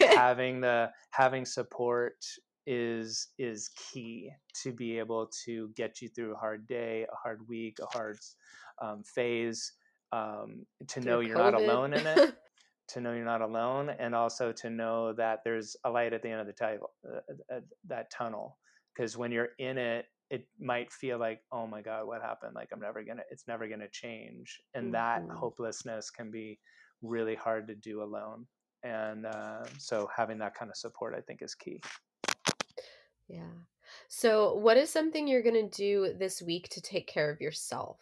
[0.17, 2.25] having the having support
[2.67, 4.31] is is key
[4.63, 8.19] to be able to get you through a hard day, a hard week, a hard
[8.81, 9.73] um, phase.
[10.11, 11.53] Um, to know you're COVID.
[11.53, 12.35] not alone in it.
[12.89, 16.29] to know you're not alone and also to know that there's a light at the
[16.29, 17.19] end of the table uh,
[17.53, 18.59] uh, uh that tunnel
[18.95, 22.55] because when you're in it it might feel like oh my god what happened?
[22.55, 24.93] Like i'm never gonna it's never gonna change and mm-hmm.
[24.93, 26.59] that hopelessness can be
[27.03, 28.47] really hard to do alone
[28.83, 31.81] and uh, so having that kind of support i think is key.
[33.29, 33.43] Yeah.
[34.09, 37.99] So what is something you're gonna do this week to take care of yourself?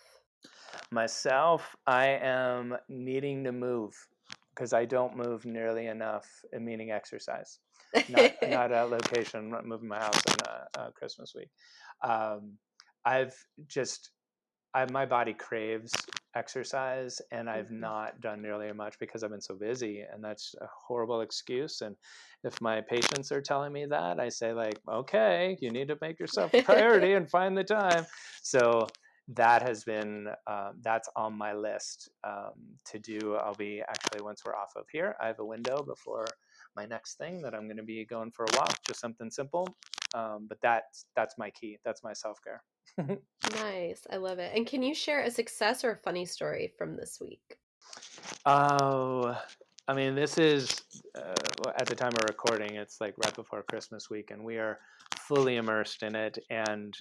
[0.91, 3.95] Myself i am needing to move
[4.57, 6.27] because I don't move nearly enough,
[6.59, 7.59] meaning exercise.
[8.09, 11.51] Not, not a location, not moving my house on a, a Christmas week.
[12.03, 12.55] Um,
[13.05, 13.35] I've
[13.69, 14.11] just,
[14.75, 15.93] I, my body craves
[16.35, 17.81] exercise and I've mm-hmm.
[17.81, 21.83] not done nearly as much because I've been so busy and that's a horrible excuse.
[21.83, 21.95] And
[22.43, 26.19] if my patients are telling me that, I say like, okay, you need to make
[26.19, 28.07] yourself a priority and find the time.
[28.43, 28.87] So
[29.29, 32.53] that has been uh, that's on my list um,
[32.87, 33.37] to do.
[33.37, 36.27] I'll be actually once we're off of here, I have a window before
[36.77, 39.69] my next thing that I'm going to be going for a walk, just something simple.
[40.15, 41.79] Um, but that's that's my key.
[41.85, 42.63] That's my self care.
[43.57, 44.53] nice, I love it.
[44.55, 47.59] And can you share a success or a funny story from this week?
[48.45, 49.37] Oh,
[49.89, 50.83] I mean, this is
[51.17, 52.77] uh, at the time of recording.
[52.77, 54.79] It's like right before Christmas week, and we are
[55.29, 56.39] fully immersed in it.
[56.51, 56.95] And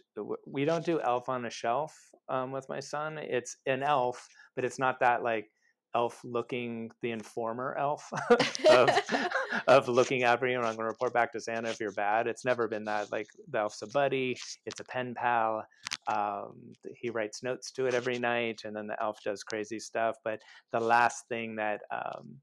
[0.45, 1.93] we don't do Elf on a Shelf
[2.29, 3.17] um, with my son.
[3.17, 5.49] It's an elf, but it's not that like
[5.95, 8.11] elf looking the informer elf
[8.69, 8.89] of,
[9.67, 12.27] of looking after you and i'm going to report back to santa if you're bad
[12.27, 15.65] it's never been that like the elf's a buddy it's a pen pal
[16.07, 20.17] um, he writes notes to it every night and then the elf does crazy stuff
[20.23, 20.39] but
[20.73, 22.35] the last thing that um,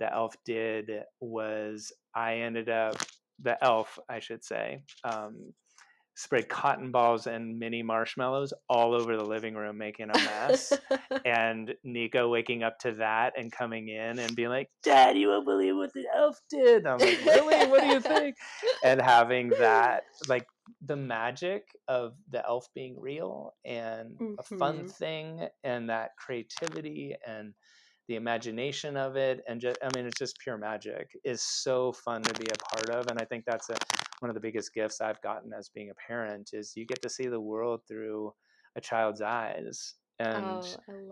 [0.00, 2.96] the elf did was i ended up
[3.42, 5.52] the elf, I should say, um,
[6.18, 10.72] sprayed cotton balls and mini marshmallows all over the living room, making a mess.
[11.24, 15.46] and Nico waking up to that and coming in and being like, Dad, you won't
[15.46, 16.78] believe what the elf did.
[16.78, 17.68] And I'm like, Really?
[17.68, 18.34] what do you think?
[18.84, 20.46] And having that, like,
[20.84, 24.34] the magic of the elf being real and mm-hmm.
[24.38, 24.86] a fun mm-hmm.
[24.88, 27.54] thing and that creativity and
[28.08, 32.22] the imagination of it and just i mean it's just pure magic is so fun
[32.22, 33.76] to be a part of and i think that's a,
[34.20, 37.08] one of the biggest gifts i've gotten as being a parent is you get to
[37.08, 38.32] see the world through
[38.76, 40.62] a child's eyes and oh,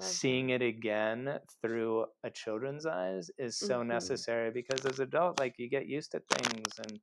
[0.00, 0.62] seeing that.
[0.62, 3.90] it again through a children's eyes is so mm-hmm.
[3.90, 6.98] necessary because as adult like you get used to things and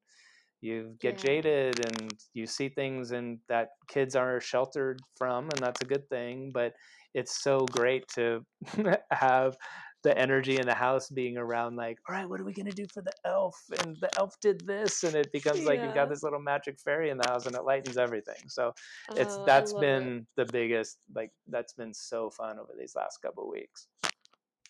[0.64, 1.26] you get yeah.
[1.26, 6.08] jaded and you see things and that kids are sheltered from and that's a good
[6.10, 6.74] thing but
[7.14, 8.44] it's so great to
[9.12, 9.58] have
[10.04, 12.72] the energy in the house being around like all right what are we going to
[12.72, 15.68] do for the elf and the elf did this and it becomes yeah.
[15.68, 18.74] like you've got this little magic fairy in the house and it lightens everything so
[19.16, 20.26] it's oh, that's been it.
[20.38, 23.88] the biggest like that's been so fun over these last couple weeks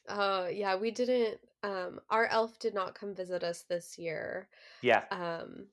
[0.09, 4.47] oh yeah we didn't um our elf did not come visit us this year
[4.81, 5.65] yeah um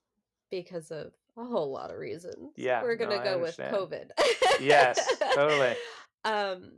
[0.50, 2.52] because of a whole lot of reasons.
[2.56, 4.10] Yeah we're gonna no, go with covid.
[4.60, 4.98] Yes
[5.34, 5.74] totally.
[6.22, 6.72] Um,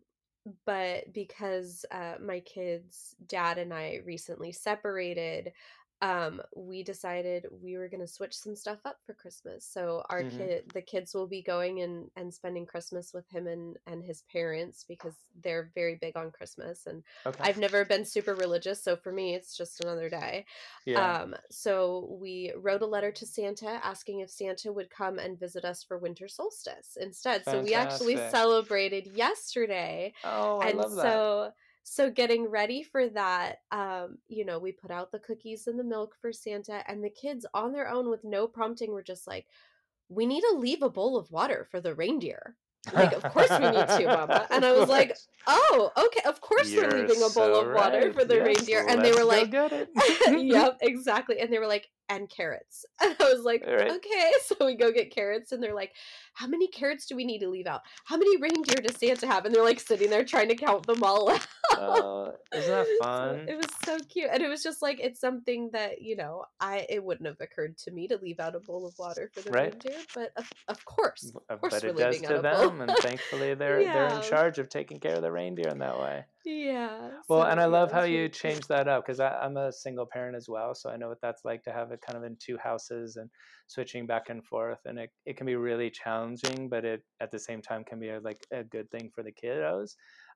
[0.66, 5.53] but because uh, my kids' dad and I recently separated,
[6.03, 9.64] um, we decided we were going to switch some stuff up for Christmas.
[9.64, 10.36] So our mm-hmm.
[10.36, 14.24] kid, the kids will be going and, and spending Christmas with him and, and his
[14.32, 16.86] parents because they're very big on Christmas.
[16.86, 17.38] And okay.
[17.44, 18.82] I've never been super religious.
[18.82, 20.44] So for me, it's just another day.
[20.86, 21.20] Yeah.
[21.20, 25.64] Um, so we wrote a letter to Santa asking if Santa would come and visit
[25.64, 27.44] us for winter solstice instead.
[27.44, 27.61] Fantastic.
[27.61, 30.14] So we actually celebrated yesterday.
[30.24, 31.03] Oh, I and love that.
[31.03, 31.53] So
[31.85, 35.85] so getting ready for that um you know we put out the cookies and the
[35.85, 39.47] milk for santa and the kids on their own with no prompting were just like
[40.09, 42.57] we need to leave a bowl of water for the reindeer
[42.93, 44.47] like, of course we need to, Mama.
[44.51, 45.16] And I was like,
[45.47, 48.14] oh, okay, of course You're they're leaving a bowl so of water right.
[48.14, 48.87] for the Yes, reindeer.
[48.89, 49.53] And they were like,
[50.33, 51.39] yep, exactly.
[51.39, 52.85] And they were like, and carrots.
[53.03, 53.91] And I was like, right.
[53.91, 54.33] okay.
[54.47, 55.93] So we go get carrots, and they're like,
[56.35, 57.81] how many carrots do we need to leave out?
[58.05, 59.45] How many reindeer does Santa have?
[59.45, 61.47] And they're like sitting there trying to count them all out.
[61.75, 63.49] Oh, isn't that So fun?
[63.49, 66.87] it was so cute, and it was just like it's something that you know I
[66.89, 69.51] it wouldn't have occurred to me to leave out a bowl of water for the
[69.51, 69.73] Right.
[69.73, 72.57] reindeer, but of, of course, of course but we're it does leaving to out a
[72.57, 72.71] bowl.
[72.71, 75.99] them, and thankfully they're they're in charge of taking care of the reindeer in that
[75.99, 76.25] way.
[76.45, 77.11] Yeah.
[77.28, 80.36] Well, so, and I love how you changed that up because I'm a single parent
[80.36, 82.59] as well, so I know what that's like to have it kind of in two
[82.59, 83.30] houses and
[83.68, 87.38] switching back and forth, and it, it can be really challenging, but it at the
[87.38, 89.93] same time can be a, like a good thing for the kiddos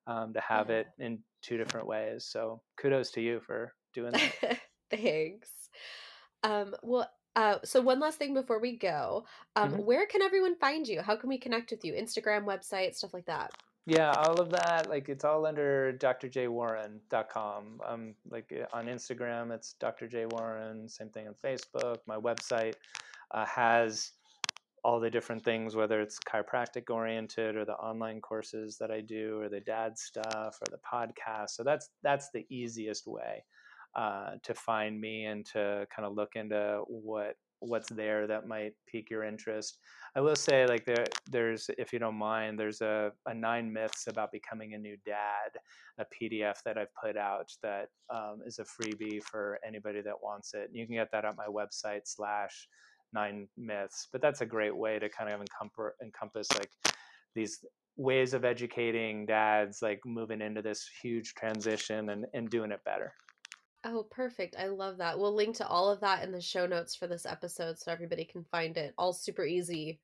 [0.06, 0.76] um, to have Yeah.
[0.80, 2.26] it in two different ways.
[2.30, 4.60] So kudos to you for doing that.
[4.90, 5.50] Thanks.
[6.42, 9.26] Um, well, uh, so one last thing before we go,
[9.56, 9.84] um, Mhm.
[9.84, 11.02] where can everyone find you?
[11.02, 11.92] How can we connect with you?
[11.92, 13.50] Instagram, website, stuff like that.
[13.88, 17.80] Yeah, all of that, like it's all under drjwarren.com.
[17.86, 20.08] Um, like uh, on Instagram, it's Dr.
[20.08, 21.98] Same thing on Facebook.
[22.04, 22.74] My website
[23.30, 24.10] uh, has
[24.82, 29.40] all the different things, whether it's chiropractic oriented or the online courses that I do,
[29.40, 31.50] or the dad stuff, or the podcast.
[31.50, 33.44] So that's that's the easiest way
[33.94, 38.72] uh, to find me and to kind of look into what what's there that might
[38.86, 39.78] pique your interest.
[40.14, 44.06] I will say, like there, there's, if you don't mind, there's a, a nine myths
[44.08, 45.58] about becoming a new dad,
[45.98, 50.54] a PDF that I've put out that um, is a freebie for anybody that wants
[50.54, 50.70] it.
[50.72, 52.68] You can get that at my website slash
[53.12, 54.08] nine myths.
[54.12, 56.70] But that's a great way to kind of encumber, encompass like
[57.34, 57.64] these
[57.96, 63.12] ways of educating dads, like moving into this huge transition and, and doing it better.
[63.88, 64.56] Oh, perfect.
[64.58, 65.16] I love that.
[65.18, 68.24] We'll link to all of that in the show notes for this episode so everybody
[68.24, 68.92] can find it.
[68.98, 70.00] All super easy.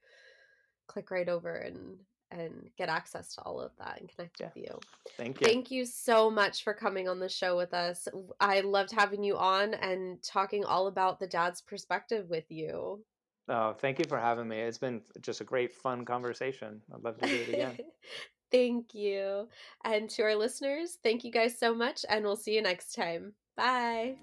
[0.87, 1.99] Click right over and
[2.31, 4.47] and get access to all of that and connect Yeah.
[4.55, 4.81] with you.
[5.19, 5.47] Thank you.
[5.47, 8.09] Thank you so much for coming on the show with us.
[8.41, 13.05] I loved having you on and talking all about the dad's perspective with you.
[13.49, 14.61] Oh, thank you for having me.
[14.61, 16.81] It's been just a great, fun conversation.
[16.95, 17.79] I'd love to do it again.
[18.51, 19.49] thank you.
[19.85, 23.35] And to our listeners, thank you guys so much and we'll see you next time.
[23.57, 24.17] Bye.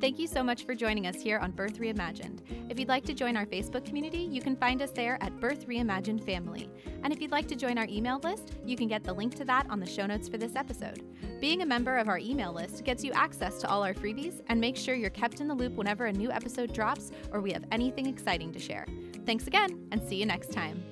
[0.00, 2.40] Thank you so much for joining us here on Birth Reimagined.
[2.70, 5.66] If you'd like to join our Facebook community, you can find us there at Birth
[5.66, 6.68] Reimagined Family.
[7.02, 9.46] And if you'd like to join our email list, you can get the link to
[9.46, 11.02] that on the show notes for this episode.
[11.40, 14.60] Being a member of our email list gets you access to all our freebies and
[14.60, 17.64] makes sure you're kept in the loop whenever a new episode drops or we have
[17.72, 18.86] anything exciting to share.
[19.24, 20.82] Thanks again, and see you next time.